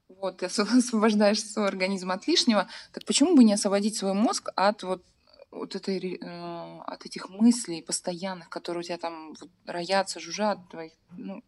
вот, 0.07 0.37
ты 0.37 0.45
осво- 0.45 0.77
освобождаешь 0.77 1.43
свой 1.43 1.67
организм 1.67 2.11
от 2.11 2.27
лишнего. 2.27 2.69
Так 2.93 3.05
почему 3.05 3.35
бы 3.35 3.43
не 3.43 3.53
освободить 3.53 3.97
свой 3.97 4.13
мозг 4.13 4.49
от 4.55 4.83
вот, 4.83 5.03
вот 5.51 5.75
этой, 5.75 6.15
э, 6.15 6.79
от 6.81 7.05
этих 7.05 7.29
мыслей 7.29 7.81
постоянных, 7.81 8.49
которые 8.49 8.81
у 8.81 8.83
тебя 8.83 8.97
там 8.97 9.33
вот 9.39 9.49
роятся, 9.65 10.19
жужжат, 10.19 10.59
твоих, 10.69 10.93
ну, 11.17 11.43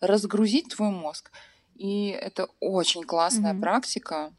разгрузить 0.00 0.68
твой 0.68 0.90
мозг. 0.90 1.30
И 1.74 2.08
это 2.08 2.48
очень 2.60 3.04
классная 3.04 3.52
Мгм. 3.52 3.62
практика, 3.62 4.32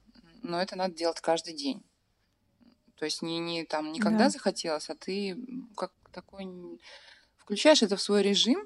но 0.43 0.61
это 0.61 0.75
надо 0.75 0.93
делать 0.95 1.21
каждый 1.21 1.53
день. 1.53 1.83
То 2.95 3.05
есть 3.05 3.21
не, 3.21 3.39
не 3.39 3.63
там 3.63 3.91
никогда 3.93 4.25
Да. 4.25 4.29
захотелось, 4.29 4.89
а 4.89 4.95
ты 4.95 5.37
как 5.77 5.91
такой 6.11 6.47
включаешь 7.37 7.81
это 7.81 7.95
в 7.95 8.01
свой 8.01 8.21
режим 8.21 8.59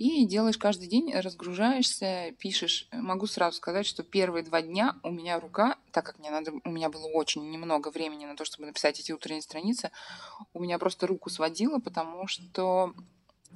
и 0.00 0.24
делаешь 0.24 0.56
каждый 0.56 0.88
день, 0.88 1.12
разгружаешься, 1.12 2.32
пишешь. 2.38 2.88
Могу 2.90 3.26
сразу 3.26 3.58
сказать, 3.58 3.84
что 3.84 4.02
первые 4.02 4.42
два 4.42 4.62
дня 4.62 4.96
у 5.02 5.10
меня 5.10 5.38
рука, 5.38 5.76
так 5.92 6.06
как 6.06 6.18
мне 6.18 6.30
надо, 6.30 6.52
у 6.64 6.70
меня 6.70 6.88
было 6.88 7.06
очень 7.08 7.50
немного 7.50 7.90
времени 7.90 8.24
на 8.24 8.34
то, 8.34 8.46
чтобы 8.46 8.64
написать 8.64 8.98
эти 8.98 9.12
утренние 9.12 9.42
страницы, 9.42 9.90
у 10.54 10.60
меня 10.62 10.78
просто 10.78 11.06
руку 11.06 11.28
сводило, 11.28 11.80
потому 11.80 12.26
что 12.28 12.94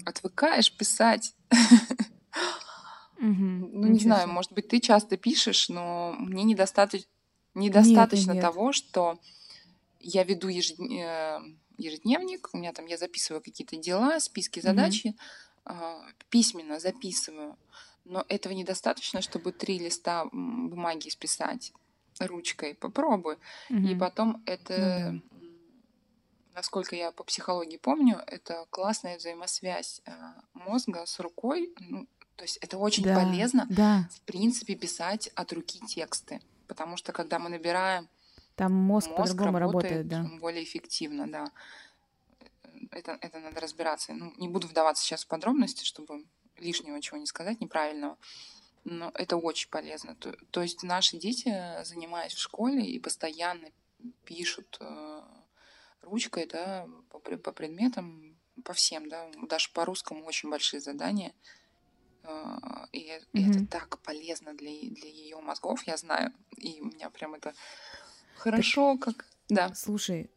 отвыкаешь 0.05 0.71
писать. 0.71 1.35
Ну, 3.17 3.87
не 3.87 4.01
знаю, 4.01 4.29
может 4.29 4.53
быть, 4.53 4.69
ты 4.69 4.81
часто 4.81 5.17
пишешь, 5.17 5.71
но 5.71 6.15
мне 6.19 6.43
недостаточно, 6.43 7.09
того, 8.39 8.73
что 8.73 9.19
я 9.99 10.25
веду 10.25 10.51
э, 10.51 11.39
ежедневник, 11.79 12.51
у 12.53 12.59
меня 12.59 12.75
там 12.75 12.85
я 12.85 12.99
записываю 12.99 13.41
какие-то 13.41 13.77
дела, 13.77 14.21
списки 14.21 14.61
задачи, 14.61 15.15
а, 15.17 15.23
письменно 16.31 16.79
записываю. 16.81 17.57
Но 18.05 18.25
этого 18.29 18.53
недостаточно, 18.53 19.23
чтобы 19.23 19.53
три 19.53 19.79
листа 19.79 20.27
бумаги 20.33 21.09
списать 21.09 21.73
ручкой. 22.21 22.75
Попробуй. 22.75 23.37
И 23.71 23.75
Мгм. 23.75 23.99
потом 23.99 24.43
это, 24.47 25.13
Ну 25.13 25.21
да. 25.41 25.49
насколько 26.55 26.95
я 26.97 27.13
по 27.13 27.25
психологии 27.25 27.79
помню, 27.79 28.23
это 28.27 28.67
классная 28.71 29.17
взаимосвязь 29.17 30.03
э, 30.07 30.13
мозга 30.53 31.07
с 31.07 31.19
рукой. 31.19 31.73
Ну, 31.81 32.07
то 32.37 32.45
есть 32.45 32.59
это 32.59 32.79
очень 32.79 33.05
Да, 33.05 33.15
полезно, 33.15 33.67
да. 33.71 34.09
в 34.13 34.21
принципе, 34.23 34.75
писать 34.75 35.29
от 35.35 35.53
руки 35.53 35.81
тексты. 35.87 36.41
Потому 36.67 36.97
что 36.97 37.13
когда 37.13 37.39
мы 37.39 37.49
набираем, 37.49 38.09
Там 38.57 38.73
мозг 38.73 39.09
мозг 39.11 39.19
по-другому 39.33 39.59
работает 39.59 39.93
работает, 39.93 40.09
да. 40.33 40.39
более 40.39 40.63
эффективно, 40.63 41.27
да. 41.31 41.47
Это, 42.95 43.19
это 43.21 43.41
надо 43.41 43.61
разбираться. 43.61 44.13
Ну, 44.13 44.33
не 44.37 44.49
буду 44.49 44.67
вдаваться 44.69 45.03
сейчас 45.05 45.25
в 45.25 45.29
подробности, 45.29 45.85
чтобы 45.85 46.25
лишнего 46.59 47.01
чего 47.03 47.19
не 47.19 47.27
сказать, 47.27 47.61
неправильного. 47.61 48.17
Но 48.85 49.11
это 49.15 49.37
очень 49.37 49.71
полезно. 49.71 50.15
То, 50.17 50.33
то 50.51 50.63
есть 50.63 50.83
наши 50.83 51.17
дети, 51.19 51.49
занимаясь 51.85 52.35
в 52.35 52.39
школе 52.39 52.85
и 52.85 52.99
постоянно 52.99 53.69
пишут 54.25 54.77
э, 54.81 55.23
ручкой, 56.03 56.47
да, 56.47 56.87
по, 57.11 57.19
по 57.19 57.53
предметам, 57.53 58.39
по 58.63 58.73
всем, 58.75 59.09
да, 59.09 59.31
даже 59.49 59.71
по 59.73 59.85
русскому 59.85 60.25
очень 60.25 60.51
большие 60.51 60.81
задания. 60.81 61.33
Э, 62.25 62.59
И, 62.93 63.01
э- 63.11 63.25
и 63.33 63.51
это 63.51 63.67
так 63.67 63.99
полезно 64.03 64.53
для, 64.55 64.71
для 64.91 65.09
ее 65.09 65.41
мозгов, 65.41 65.83
я 65.87 65.97
знаю. 65.97 66.33
И 66.57 66.81
у 66.81 66.87
меня 66.87 67.11
прям 67.11 67.35
это 67.35 67.55
хорошо, 68.37 68.99
как... 68.99 69.27
Да. 69.49 69.75
Слушай, 69.75 70.31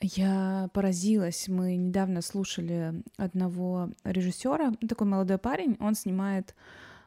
я 0.00 0.70
поразилась. 0.72 1.48
Мы 1.48 1.76
недавно 1.76 2.22
слушали 2.22 3.02
одного 3.16 3.90
режиссера, 4.04 4.72
такой 4.88 5.06
молодой 5.06 5.38
парень, 5.38 5.76
он 5.80 5.94
снимает 5.94 6.54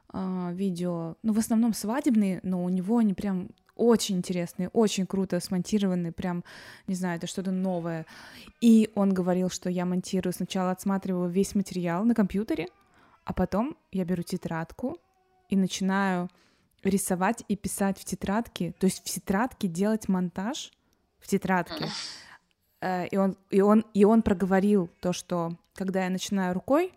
а, 0.09 0.51
видео, 0.53 1.15
ну, 1.23 1.33
в 1.33 1.39
основном 1.39 1.73
свадебные, 1.73 2.41
но 2.43 2.63
у 2.63 2.69
него 2.69 2.97
они 2.97 3.13
прям 3.13 3.49
очень 3.75 4.17
интересные, 4.17 4.69
очень 4.69 5.07
круто 5.07 5.39
смонтированные, 5.39 6.11
прям, 6.11 6.43
не 6.87 6.95
знаю, 6.95 7.17
это 7.17 7.27
что-то 7.27 7.51
новое. 7.51 8.05
И 8.59 8.91
он 8.95 9.13
говорил, 9.13 9.49
что 9.49 9.69
я 9.69 9.85
монтирую, 9.85 10.33
сначала 10.33 10.71
отсматриваю 10.71 11.29
весь 11.29 11.55
материал 11.55 12.03
на 12.03 12.13
компьютере, 12.13 12.67
а 13.23 13.33
потом 13.33 13.77
я 13.91 14.03
беру 14.03 14.23
тетрадку 14.23 14.97
и 15.49 15.55
начинаю 15.55 16.29
рисовать 16.83 17.43
и 17.47 17.55
писать 17.55 17.99
в 17.99 18.05
тетрадке, 18.05 18.73
то 18.79 18.85
есть 18.85 18.99
в 18.99 19.11
тетрадке 19.11 19.67
делать 19.67 20.09
монтаж 20.09 20.71
в 21.19 21.27
тетрадке. 21.27 21.85
Э, 22.81 23.07
И 23.07 23.17
он, 23.17 23.37
и, 23.49 23.61
он, 23.61 23.85
и 23.93 24.05
он 24.05 24.21
проговорил 24.21 24.89
то, 24.99 25.13
что 25.13 25.57
когда 25.75 26.03
я 26.03 26.09
начинаю 26.09 26.53
рукой 26.53 26.91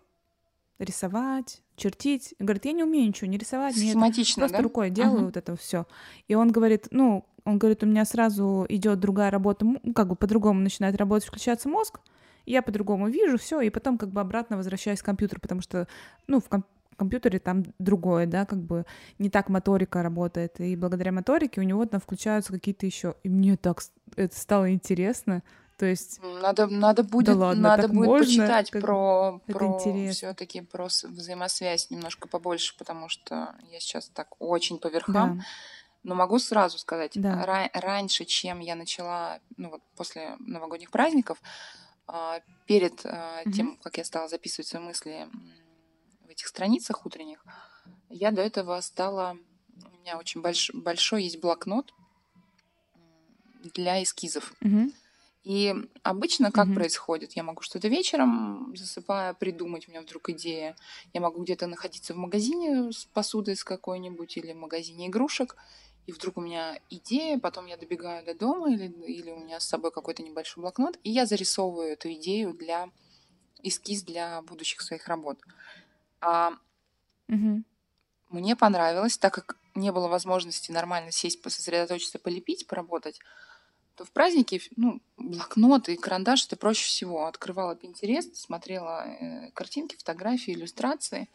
рисовать, 0.79 1.61
чертить, 1.75 2.35
говорит, 2.39 2.65
я 2.65 2.71
не 2.73 2.83
умею 2.83 3.07
ничего 3.07 3.29
не 3.29 3.37
рисовать, 3.37 3.75
Схематично, 3.75 4.41
просто 4.41 4.57
да? 4.57 4.63
рукой 4.63 4.89
делаю 4.89 5.15
Ага. 5.15 5.25
вот 5.25 5.37
это 5.37 5.55
все. 5.55 5.85
И 6.27 6.35
он 6.35 6.51
говорит, 6.51 6.87
ну, 6.91 7.25
он 7.45 7.57
говорит, 7.59 7.83
у 7.83 7.85
меня 7.85 8.05
сразу 8.05 8.65
идет 8.69 8.99
другая 8.99 9.31
работа, 9.31 9.65
м, 9.65 9.93
как 9.93 10.07
бы 10.07 10.15
по-другому 10.15 10.59
начинает 10.59 10.95
работать, 10.97 11.27
включаться 11.27 11.69
мозг, 11.69 11.99
я 12.45 12.61
по-другому 12.61 13.07
вижу 13.07 13.37
все, 13.37 13.61
и 13.61 13.69
потом 13.69 13.97
как 13.97 14.09
бы 14.09 14.21
обратно 14.21 14.57
возвращаюсь 14.57 15.01
к 15.01 15.05
компьютеру, 15.05 15.39
потому 15.41 15.61
что, 15.61 15.87
ну, 16.27 16.39
в 16.39 16.49
ком- 16.49 16.65
компьютере 16.97 17.39
там 17.39 17.63
другое, 17.79 18.25
да, 18.25 18.45
как 18.45 18.59
бы 18.59 18.85
не 19.19 19.29
так 19.29 19.49
моторика 19.49 20.01
работает, 20.03 20.59
и 20.59 20.75
благодаря 20.75 21.11
моторике 21.11 21.61
у 21.61 21.63
него 21.63 21.85
там 21.85 21.99
включаются 22.01 22.51
какие-то 22.53 22.85
еще, 22.85 23.15
и 23.23 23.29
мне 23.29 23.57
так 23.57 23.81
это 24.15 24.37
стало 24.37 24.71
интересно, 24.71 25.41
то 25.77 25.85
есть 25.85 26.19
Надо, 26.23 26.67
надо 26.67 27.03
будет, 27.03 27.35
ладно, 27.35 27.61
надо 27.69 27.87
будет 27.89 28.05
можно? 28.07 28.25
почитать 28.25 28.71
Как- 28.71 28.81
про, 28.81 29.41
это 29.47 29.57
про 29.57 29.79
все-таки 30.11 30.61
про 30.61 30.85
взаимосвязь 30.85 31.89
немножко 31.89 32.27
побольше, 32.27 32.77
потому 32.77 33.09
что 33.09 33.55
я 33.71 33.79
сейчас 33.79 34.07
так 34.09 34.35
очень 34.39 34.79
по 34.79 34.87
верхам. 34.87 35.37
да, 35.39 35.45
Но 36.03 36.15
могу 36.15 36.39
сразу 36.39 36.77
сказать, 36.77 37.13
Да. 37.15 37.43
ра- 37.45 37.69
раньше, 37.73 38.25
чем 38.25 38.59
я 38.59 38.75
начала, 38.75 39.39
ну 39.57 39.69
вот 39.71 39.81
после 39.95 40.35
новогодних 40.39 40.91
праздников, 40.91 41.41
а, 42.07 42.39
перед 42.67 43.03
Мгм. 43.03 43.51
тем, 43.51 43.77
как 43.83 43.97
я 43.97 44.03
стала 44.05 44.27
записывать 44.27 44.67
свои 44.67 44.81
мысли 44.83 45.27
в 46.25 46.29
этих 46.29 46.47
страницах 46.47 47.05
утренних, 47.05 47.43
я 48.09 48.31
до 48.31 48.41
этого 48.43 48.79
стала, 48.81 49.35
у 49.83 50.01
меня 50.01 50.17
очень 50.19 50.41
больш- 50.41 50.71
большой 50.73 51.23
есть 51.23 51.39
блокнот 51.41 51.91
для 53.73 54.01
эскизов. 54.03 54.53
Мгм. 54.61 54.93
И 55.45 55.75
обычно 56.01 56.51
как 56.51 56.65
Мгм. 56.65 56.73
происходит? 56.73 57.33
Я 57.33 57.43
могу 57.43 57.61
что-то 57.61 57.87
вечером, 57.87 58.75
засыпая, 58.75 59.35
придумать, 59.35 59.87
у 59.87 59.91
меня 59.91 60.01
вдруг 60.01 60.29
идея. 60.29 60.75
Я 61.13 61.21
могу 61.21 61.43
где-то 61.43 61.67
находиться 61.67 62.15
в 62.15 62.17
магазине 62.17 62.91
с 62.91 63.05
посудой 63.05 63.55
с 63.55 63.63
какой-нибудь 63.63 64.37
или 64.37 64.53
в 64.53 64.57
магазине 64.57 65.07
игрушек, 65.07 65.55
и 66.07 66.11
вдруг 66.11 66.37
у 66.37 66.41
меня 66.41 66.79
идея, 66.89 67.37
потом 67.39 67.67
я 67.67 67.77
добегаю 67.77 68.25
до 68.25 68.33
дома 68.33 68.71
или, 68.73 68.87
или 69.05 69.29
у 69.29 69.37
меня 69.37 69.59
с 69.59 69.65
собой 69.67 69.91
какой-то 69.91 70.23
небольшой 70.23 70.61
блокнот, 70.63 70.97
и 71.03 71.11
я 71.11 71.27
зарисовываю 71.27 71.93
эту 71.93 72.11
идею 72.13 72.53
для 72.55 72.89
эскиз 73.63 74.03
для 74.03 74.41
будущих 74.43 74.81
своих 74.81 75.07
работ. 75.07 75.39
А 76.21 76.53
Мгм. 77.27 77.63
мне 78.29 78.55
понравилось, 78.55 79.17
так 79.17 79.33
как 79.33 79.57
не 79.75 79.91
было 79.91 80.07
возможности 80.07 80.71
нормально 80.71 81.11
сесть, 81.11 81.41
сосредоточиться, 81.43 82.19
полепить, 82.19 82.67
поработать, 82.67 83.19
то 83.95 84.03
в 84.03 84.11
праздники, 84.11 84.61
ну, 84.75 85.01
блокнот 85.17 85.87
и 85.89 85.95
карандаш 85.95 86.45
это 86.47 86.57
проще 86.57 86.85
всего. 86.85 87.25
Открывала 87.25 87.75
Pinterest, 87.75 88.33
смотрела 88.35 89.05
э, 89.07 89.51
картинки, 89.51 89.95
фотографии, 89.95 90.53
иллюстрации, 90.53 91.29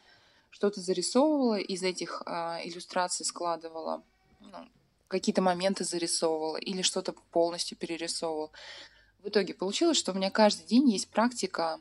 что-то 0.50 0.80
зарисовывала, 0.80 1.58
из 1.58 1.82
этих 1.82 2.22
а, 2.26 2.60
иллюстраций 2.62 3.24
складывала, 3.24 4.02
ну, 4.40 4.68
какие-то 5.08 5.42
моменты 5.42 5.84
зарисовывала 5.84 6.56
или 6.56 6.82
что-то 6.82 7.14
полностью 7.30 7.78
перерисовывала. 7.78 8.50
В 9.22 9.28
итоге 9.28 9.54
получилось, 9.54 9.96
что 9.96 10.12
у 10.12 10.14
меня 10.14 10.30
каждый 10.30 10.66
день 10.66 10.90
есть 10.90 11.08
практика 11.08 11.78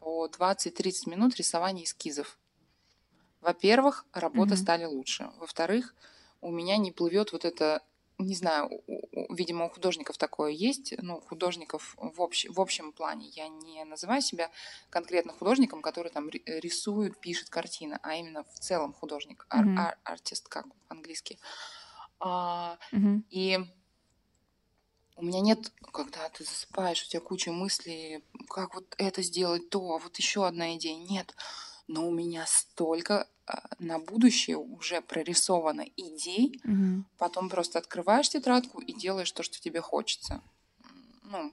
по 0.00 0.26
20-30 0.26 1.08
минут 1.10 1.36
рисования 1.36 1.84
эскизов. 1.84 2.38
Во-первых, 3.40 4.06
работы 4.12 4.54
Мгм. 4.54 4.62
стали 4.62 4.84
лучше. 4.84 5.30
Во-вторых, 5.38 5.94
у 6.40 6.50
меня 6.50 6.76
не 6.78 6.92
плывет 6.92 7.32
вот 7.32 7.44
это 7.44 7.82
не 8.18 8.34
знаю, 8.34 8.70
видимо, 9.30 9.66
у 9.66 9.68
художников 9.68 10.16
такое 10.16 10.50
есть, 10.50 10.94
ну, 10.98 11.20
художников 11.20 11.94
в, 11.98 12.22
общ, 12.22 12.46
в 12.48 12.60
общем 12.60 12.92
плане. 12.92 13.28
Я 13.28 13.48
не 13.48 13.84
называю 13.84 14.22
себя 14.22 14.50
конкретно 14.90 15.32
художником, 15.32 15.82
который 15.82 16.10
там 16.10 16.30
рисует, 16.30 17.20
пишет 17.20 17.50
картины, 17.50 17.98
а 18.02 18.14
именно 18.14 18.44
в 18.44 18.58
целом 18.58 18.94
художник, 18.94 19.46
mm-hmm. 19.50 19.78
ар- 19.78 19.98
артист, 20.04 20.48
как 20.48 20.66
по-английски. 20.88 21.38
А, 22.18 22.78
mm-hmm. 22.92 23.22
И 23.30 23.58
у 25.16 25.24
меня 25.24 25.40
нет, 25.40 25.72
когда 25.92 26.28
ты 26.30 26.44
засыпаешь, 26.44 27.02
у 27.02 27.08
тебя 27.08 27.20
куча 27.20 27.52
мыслей, 27.52 28.22
как 28.48 28.74
вот 28.74 28.94
это 28.98 29.22
сделать, 29.22 29.68
то, 29.70 29.94
а 29.94 29.98
вот 29.98 30.16
еще 30.16 30.46
одна 30.46 30.74
идея. 30.76 30.96
Нет, 30.96 31.34
но 31.88 32.08
у 32.08 32.10
меня 32.10 32.44
столько 32.46 33.28
а, 33.46 33.62
на 33.78 33.98
будущее 33.98 34.56
уже 34.56 35.00
прорисовано 35.00 35.84
идей, 35.96 36.60
угу. 36.64 37.04
потом 37.18 37.48
просто 37.48 37.78
открываешь 37.78 38.28
тетрадку 38.28 38.80
и 38.80 38.92
делаешь 38.92 39.30
то, 39.32 39.42
что 39.42 39.60
тебе 39.60 39.80
хочется. 39.80 40.42
Ну, 41.22 41.52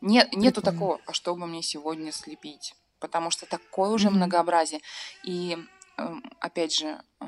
нет, 0.00 0.32
нету 0.34 0.62
такого, 0.62 1.00
а 1.06 1.12
что 1.12 1.34
бы 1.34 1.46
мне 1.46 1.62
сегодня 1.62 2.12
слепить, 2.12 2.74
потому 2.98 3.30
что 3.30 3.46
такое 3.46 3.90
уже 3.90 4.08
угу. 4.08 4.16
многообразие. 4.16 4.80
И 5.24 5.56
эм, 5.96 6.32
опять 6.40 6.74
же, 6.74 7.00
э, 7.20 7.26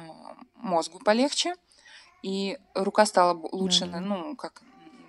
мозгу 0.55 0.98
полегче, 0.98 1.55
и 2.22 2.59
рука 2.74 3.07
стала 3.07 3.38
лучше, 3.53 3.86
да, 3.86 3.92
да. 3.92 4.01
ну, 4.01 4.36
как 4.36 4.62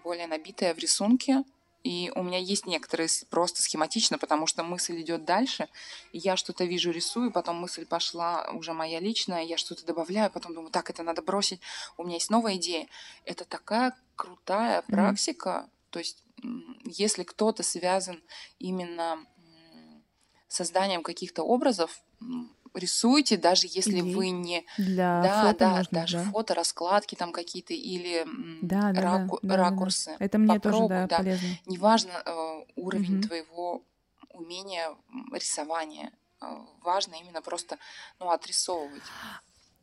более 0.04 0.28
набитая 0.28 0.74
в 0.74 0.78
рисунке, 0.78 1.44
и 1.84 2.12
у 2.16 2.22
меня 2.22 2.38
есть 2.38 2.68
некоторые 2.68 3.10
просто 3.30 3.62
схематично, 3.62 4.18
потому 4.18 4.46
что 4.46 4.64
мысль 4.64 5.02
идет 5.02 5.26
дальше. 5.26 5.68
Я 6.14 6.38
что-то 6.38 6.66
вижу, 6.66 6.92
рисую, 6.92 7.32
потом 7.32 7.58
мысль 7.58 7.86
пошла 7.86 8.48
уже 8.54 8.74
моя 8.74 9.00
личная, 9.00 9.44
я 9.44 9.58
что-то 9.58 9.86
добавляю, 9.86 10.32
потом 10.32 10.54
думаю, 10.54 10.72
так, 10.72 10.90
это 10.90 11.02
надо 11.04 11.22
бросить. 11.22 11.60
У 11.98 12.04
меня 12.04 12.16
есть 12.16 12.30
новая 12.30 12.56
идея. 12.56 12.88
Это 13.26 13.46
такая 13.46 13.98
крутая 14.16 14.84
практика. 14.84 15.50
Mm-hmm. 15.50 15.90
То 15.90 16.00
есть, 16.00 16.24
если 16.86 17.24
кто-то 17.24 17.64
связан 17.64 18.22
именно 18.60 19.26
созданием 20.48 21.02
каких-то 21.02 21.44
образов, 21.44 22.04
рисуйте, 22.74 23.38
даже 23.38 23.68
если 23.70 24.00
Идей. 24.00 24.16
вы 24.16 24.30
не... 24.30 24.66
Для 24.78 25.22
да, 25.22 25.42
фото 25.44 25.60
да, 25.60 25.70
можно, 25.70 26.00
даже 26.00 26.18
да. 26.18 26.24
фото, 26.26 26.54
раскладки 26.54 27.16
там 27.16 27.32
какие-то 27.32 27.74
или 27.74 28.26
да, 28.62 28.92
да, 28.92 29.02
раку... 29.02 29.40
да, 29.42 29.58
ракурсы. 29.58 30.16
Да, 30.18 30.26
Это 30.26 30.38
мне 30.38 30.56
Попробуй, 30.56 30.88
тоже, 30.88 30.90
да, 30.90 31.08
да. 31.08 31.18
полезно. 31.18 31.48
Неважно 31.66 32.12
э, 32.26 32.66
уровень 32.76 33.20
угу. 33.20 33.28
твоего 33.28 33.84
умения 34.30 34.90
рисования. 35.32 36.12
Э, 36.42 36.46
важно 36.82 37.16
именно 37.16 37.42
просто 37.42 37.78
ну, 38.20 38.30
отрисовывать. 38.30 39.04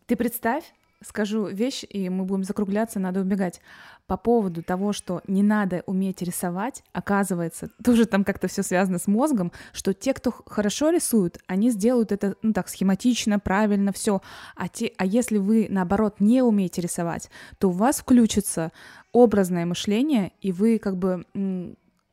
Ты 0.06 0.16
представь, 0.16 0.64
скажу 1.02 1.46
вещь, 1.46 1.84
и 1.88 2.08
мы 2.08 2.24
будем 2.24 2.44
закругляться, 2.44 2.98
надо 2.98 3.20
убегать. 3.20 3.60
По 4.06 4.16
поводу 4.16 4.62
того, 4.62 4.92
что 4.92 5.22
не 5.28 5.42
надо 5.42 5.82
уметь 5.86 6.22
рисовать, 6.22 6.82
оказывается, 6.92 7.70
тоже 7.84 8.06
там 8.06 8.24
как-то 8.24 8.48
все 8.48 8.62
связано 8.62 8.98
с 8.98 9.06
мозгом, 9.06 9.52
что 9.72 9.94
те, 9.94 10.14
кто 10.14 10.30
хорошо 10.46 10.90
рисуют, 10.90 11.38
они 11.46 11.70
сделают 11.70 12.12
это, 12.12 12.36
ну 12.42 12.52
так, 12.52 12.68
схематично, 12.68 13.38
правильно, 13.38 13.92
все. 13.92 14.22
А, 14.56 14.68
те, 14.68 14.92
а 14.96 15.06
если 15.06 15.38
вы, 15.38 15.66
наоборот, 15.70 16.16
не 16.20 16.42
умеете 16.42 16.80
рисовать, 16.80 17.30
то 17.58 17.68
у 17.68 17.72
вас 17.72 17.98
включится 17.98 18.72
образное 19.12 19.66
мышление, 19.66 20.32
и 20.40 20.52
вы 20.52 20.78
как 20.78 20.96
бы 20.96 21.24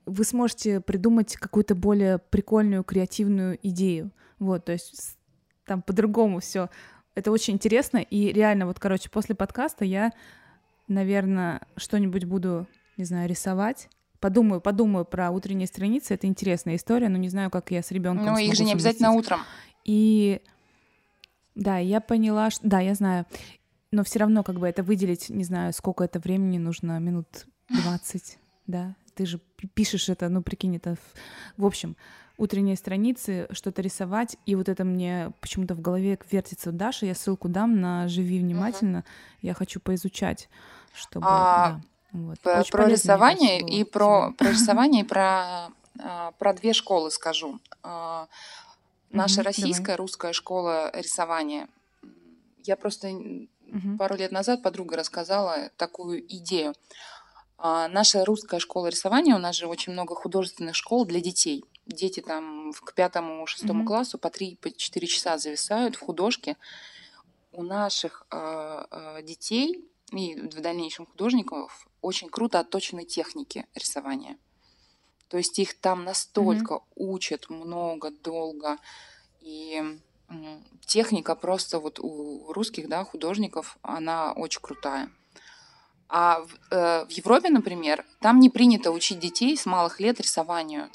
вы 0.05 0.23
сможете 0.23 0.81
придумать 0.81 1.35
какую-то 1.35 1.73
более 1.73 2.19
прикольную, 2.19 2.83
креативную 2.83 3.57
идею. 3.63 4.11
Вот, 4.37 4.65
то 4.65 4.73
есть 4.73 5.17
там 5.65 5.81
по-другому 5.81 6.39
все 6.39 6.69
это 7.15 7.31
очень 7.31 7.55
интересно, 7.55 7.97
и 7.97 8.31
реально, 8.31 8.67
вот, 8.67 8.79
короче, 8.79 9.09
после 9.09 9.35
подкаста 9.35 9.85
я, 9.85 10.11
наверное, 10.87 11.61
что-нибудь 11.77 12.25
буду, 12.25 12.67
не 12.97 13.05
знаю, 13.05 13.29
рисовать. 13.29 13.89
Подумаю, 14.19 14.59
подумаю 14.59 15.05
про 15.05 15.31
утренние 15.31 15.67
страницы. 15.67 16.13
Это 16.13 16.27
интересная 16.27 16.75
история, 16.75 17.09
но 17.09 17.17
не 17.17 17.29
знаю, 17.29 17.49
как 17.49 17.71
я 17.71 17.81
с 17.81 17.91
ребенком. 17.91 18.25
Ну, 18.25 18.37
их 18.37 18.53
же 18.53 18.63
не 18.63 18.73
обязательно 18.73 19.11
утром. 19.11 19.39
И 19.85 20.41
да, 21.55 21.77
я 21.77 22.01
поняла, 22.01 22.49
что 22.49 22.67
да, 22.67 22.81
я 22.81 22.95
знаю, 22.95 23.25
но 23.91 24.03
все 24.03 24.19
равно 24.19 24.43
как 24.43 24.59
бы 24.59 24.67
это 24.67 24.83
выделить, 24.83 25.29
не 25.29 25.43
знаю, 25.45 25.71
сколько 25.73 26.03
это 26.03 26.19
времени 26.19 26.57
нужно, 26.57 26.99
минут 26.99 27.45
20, 27.69 28.39
да. 28.67 28.95
Ты 29.13 29.25
же 29.25 29.39
пишешь 29.73 30.09
это, 30.09 30.27
ну 30.27 30.41
прикинь, 30.41 30.75
это 30.75 30.97
в 31.55 31.65
общем 31.65 31.95
утренние 32.37 32.75
страницы, 32.75 33.47
что-то 33.51 33.81
рисовать, 33.81 34.37
и 34.45 34.55
вот 34.55 34.69
это 34.69 34.83
мне 34.83 35.31
почему-то 35.39 35.75
в 35.75 35.81
голове 35.81 36.19
вертится 36.29 36.71
Даша, 36.71 37.05
я 37.05 37.15
ссылку 37.15 37.47
дам 37.47 37.79
на 37.79 38.07
«Живи 38.07 38.39
внимательно», 38.39 38.97
uh-huh. 38.97 39.39
я 39.41 39.53
хочу 39.53 39.79
поизучать, 39.79 40.49
чтобы... 40.93 41.25
А, 41.29 41.69
да, 41.69 41.81
вот. 42.11 42.39
про, 42.39 42.63
про 42.63 42.87
рисование 42.87 43.61
и 43.61 43.83
про, 43.83 44.31
про 44.37 44.49
рисование 44.51 45.03
и 45.03 45.05
про, 45.05 45.69
а, 45.99 46.31
про 46.37 46.53
две 46.53 46.73
школы 46.73 47.11
скажу. 47.11 47.59
А, 47.83 48.27
наша 49.11 49.41
uh-huh, 49.41 49.45
российская, 49.45 49.83
давай. 49.83 49.97
русская 49.97 50.33
школа 50.33 50.91
рисования. 50.93 51.67
Я 52.63 52.75
просто 52.75 53.09
uh-huh. 53.09 53.97
пару 53.97 54.15
лет 54.15 54.31
назад 54.31 54.61
подруга 54.61 54.97
рассказала 54.97 55.69
такую 55.77 56.25
идею. 56.35 56.73
Наша 57.57 58.25
русская 58.25 58.59
школа 58.59 58.87
рисования, 58.87 59.33
у 59.33 59.39
нас 59.39 59.55
же 59.55 59.67
очень 59.67 59.93
много 59.93 60.13
художественных 60.13 60.75
школ 60.75 61.05
для 61.05 61.21
детей– 61.21 61.63
дети 61.85 62.19
там 62.19 62.73
к 62.73 62.93
пятому, 62.93 63.45
шестому 63.47 63.83
mm-hmm. 63.83 63.87
классу 63.87 64.17
по 64.17 64.29
три, 64.29 64.55
по 64.55 64.71
четыре 64.71 65.07
часа 65.07 65.37
зависают 65.37 65.95
в 65.95 66.01
художке. 66.01 66.57
У 67.51 67.63
наших 67.63 68.25
э, 68.31 69.21
детей 69.23 69.85
и 70.11 70.35
в 70.35 70.61
дальнейшем 70.61 71.05
художников 71.05 71.87
очень 72.01 72.29
круто 72.29 72.59
отточены 72.59 73.05
техники 73.05 73.65
рисования. 73.73 74.37
То 75.29 75.37
есть 75.37 75.57
их 75.57 75.79
там 75.79 76.03
настолько 76.03 76.75
mm-hmm. 76.75 76.91
учат 76.95 77.49
много, 77.49 78.11
долго. 78.11 78.77
И 79.41 79.99
техника 80.85 81.35
просто 81.35 81.79
вот 81.79 81.99
у 81.99 82.51
русских 82.51 82.89
да, 82.89 83.03
художников, 83.03 83.77
она 83.81 84.33
очень 84.33 84.61
крутая. 84.61 85.09
А 86.07 86.41
в, 86.41 86.73
э, 86.73 87.05
в 87.05 87.11
Европе, 87.11 87.49
например, 87.49 88.05
там 88.21 88.39
не 88.39 88.49
принято 88.49 88.91
учить 88.91 89.19
детей 89.19 89.57
с 89.57 89.65
малых 89.65 89.99
лет 89.99 90.19
рисованию. 90.19 90.89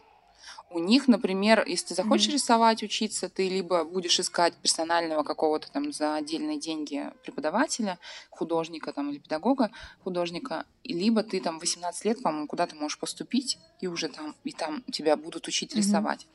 У 0.73 0.79
них, 0.79 1.09
например, 1.09 1.65
если 1.67 1.89
ты 1.89 1.95
захочешь 1.97 2.29
mm-hmm. 2.29 2.35
рисовать, 2.35 2.83
учиться, 2.85 3.29
ты 3.29 3.49
либо 3.49 3.83
будешь 3.85 4.21
искать 4.21 4.55
персонального 4.55 5.25
какого-то 5.25 5.71
там 5.73 5.93
за 5.93 6.15
отдельные 6.15 6.61
деньги 6.61 7.11
преподавателя, 7.25 7.99
художника 8.31 8.93
там 8.93 9.11
или 9.11 9.19
педагога 9.19 9.73
художника, 10.05 10.65
либо 10.85 11.25
ты 11.25 11.41
там 11.41 11.59
18 11.59 12.05
лет, 12.05 12.23
по-моему, 12.23 12.47
куда-то 12.47 12.77
можешь 12.77 13.01
поступить, 13.01 13.59
и 13.81 13.89
уже 13.89 14.09
там, 14.09 14.37
и 14.45 14.53
там 14.53 14.85
тебя 14.93 15.17
будут 15.17 15.49
учить 15.49 15.73
mm-hmm. 15.73 15.79
рисовать. 15.79 16.29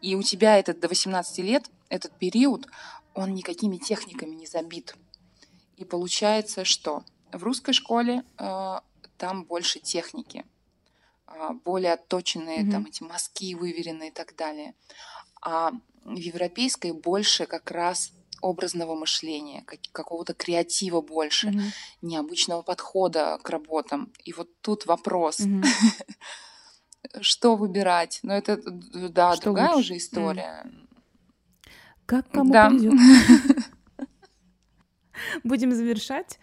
И 0.00 0.14
у 0.14 0.22
тебя 0.22 0.58
этот 0.58 0.78
до 0.78 0.86
18 0.86 1.38
лет, 1.38 1.64
этот 1.88 2.12
период, 2.12 2.68
он 3.14 3.34
никакими 3.34 3.78
техниками 3.78 4.36
не 4.36 4.46
забит. 4.46 4.94
И 5.76 5.84
получается, 5.84 6.64
что 6.64 7.02
в 7.32 7.42
русской 7.42 7.72
школе 7.72 8.22
э, 8.38 8.76
там 9.18 9.44
больше 9.44 9.80
техники. 9.80 10.44
А, 11.38 11.52
более 11.52 11.94
отточенные, 11.94 12.62
mm-hmm. 12.62 12.70
там 12.70 12.86
эти 12.86 13.02
мазки 13.02 13.54
выверенные 13.54 14.10
и 14.10 14.12
так 14.12 14.36
далее. 14.36 14.74
А 15.40 15.72
в 16.04 16.16
европейской 16.16 16.92
больше 16.92 17.46
как 17.46 17.70
раз 17.70 18.12
образного 18.40 18.94
мышления, 18.94 19.62
как, 19.66 19.78
какого-то 19.92 20.34
креатива 20.34 21.00
больше, 21.00 21.48
mm-hmm. 21.48 21.70
необычного 22.02 22.62
подхода 22.62 23.38
к 23.42 23.50
работам. 23.50 24.12
И 24.24 24.32
вот 24.32 24.48
тут 24.60 24.86
вопрос. 24.86 25.40
Mm-hmm. 25.40 25.64
Что 27.20 27.56
выбирать? 27.56 28.20
Ну, 28.22 28.32
это, 28.32 28.60
да, 28.64 29.34
Что 29.34 29.44
другая 29.44 29.74
лучше? 29.74 29.80
уже 29.80 29.96
история. 29.96 30.70
Как 32.06 32.28
кому 32.30 32.52
да. 32.52 32.70
Будем 35.44 35.72
завершать. 35.72 36.38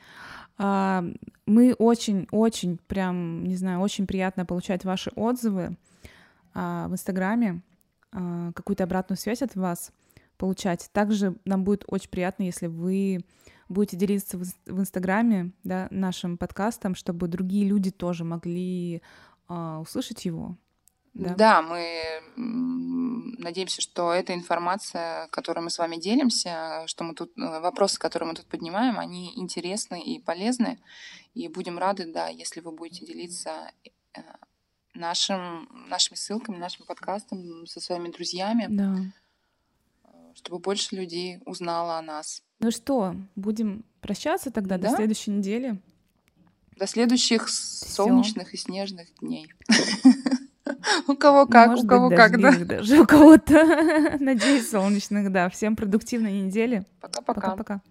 А, 0.59 1.05
мы 1.45 1.73
очень-очень, 1.73 2.77
прям, 2.87 3.45
не 3.45 3.55
знаю, 3.55 3.79
очень 3.79 4.05
приятно 4.05 4.45
получать 4.45 4.83
ваши 4.83 5.09
отзывы 5.15 5.77
а, 6.53 6.89
в 6.89 6.93
Инстаграме, 6.93 7.61
а, 8.11 8.51
какую-то 8.51 8.83
обратную 8.83 9.17
связь 9.17 9.41
от 9.41 9.55
вас 9.55 9.93
получать. 10.37 10.89
Также 10.91 11.37
нам 11.45 11.63
будет 11.63 11.85
очень 11.87 12.09
приятно, 12.09 12.43
если 12.43 12.67
вы 12.67 13.25
будете 13.69 13.95
делиться 13.97 14.37
в 14.37 14.79
Инстаграме 14.79 15.53
да, 15.63 15.87
нашим 15.91 16.37
подкастом, 16.37 16.93
чтобы 16.93 17.27
другие 17.27 17.65
люди 17.65 17.89
тоже 17.89 18.23
могли 18.23 19.01
услышать 19.47 20.25
его. 20.25 20.57
Да? 21.13 21.35
да, 21.35 21.61
мы 21.61 22.21
надеемся, 23.39 23.81
что 23.81 24.13
эта 24.13 24.33
информация, 24.33 25.27
которой 25.27 25.61
мы 25.61 25.69
с 25.69 25.77
вами 25.77 25.97
делимся, 25.97 26.83
что 26.87 27.03
мы 27.03 27.13
тут 27.13 27.31
э, 27.37 27.59
вопросы, 27.59 27.99
которые 27.99 28.29
мы 28.29 28.35
тут 28.35 28.45
поднимаем, 28.45 28.99
они 28.99 29.33
интересны 29.37 30.01
и 30.01 30.19
полезны, 30.19 30.79
и 31.33 31.47
будем 31.47 31.77
рады, 31.77 32.11
да, 32.11 32.27
если 32.27 32.59
вы 32.59 32.71
будете 32.71 33.05
делиться 33.05 33.71
э, 34.13 34.21
нашим, 34.93 35.69
нашими 35.89 36.15
ссылками, 36.15 36.57
нашим 36.57 36.85
подкастом 36.85 37.65
со 37.65 37.79
своими 37.79 38.09
друзьями, 38.09 38.67
да. 38.69 38.95
Э, 40.03 40.33
чтобы 40.35 40.59
больше 40.59 40.95
людей 40.95 41.39
узнало 41.45 41.97
о 41.97 42.01
нас. 42.01 42.43
Ну 42.59 42.71
что, 42.71 43.15
будем 43.35 43.85
прощаться 44.01 44.51
тогда 44.51 44.77
да? 44.77 44.89
до 44.89 44.95
следующей 44.95 45.31
недели. 45.31 45.79
До 46.75 46.87
следующих 46.87 47.49
солнечных 47.49 48.53
и 48.53 48.57
снежных 48.57 49.07
дней. 49.19 49.51
У 51.07 51.15
кого 51.15 51.45
как, 51.45 51.75
у 51.77 51.87
кого 51.87 52.09
как, 52.09 52.39
да. 52.39 52.51
Даже 52.57 53.01
у 53.01 53.05
кого-то. 53.05 54.17
Надеюсь, 54.19 54.69
солнечных, 54.69 55.31
да. 55.31 55.49
Всем 55.49 55.75
продуктивной 55.75 56.41
недели. 56.41 56.85
Пока-пока. 57.01 57.41
Пока-пока. 57.41 57.81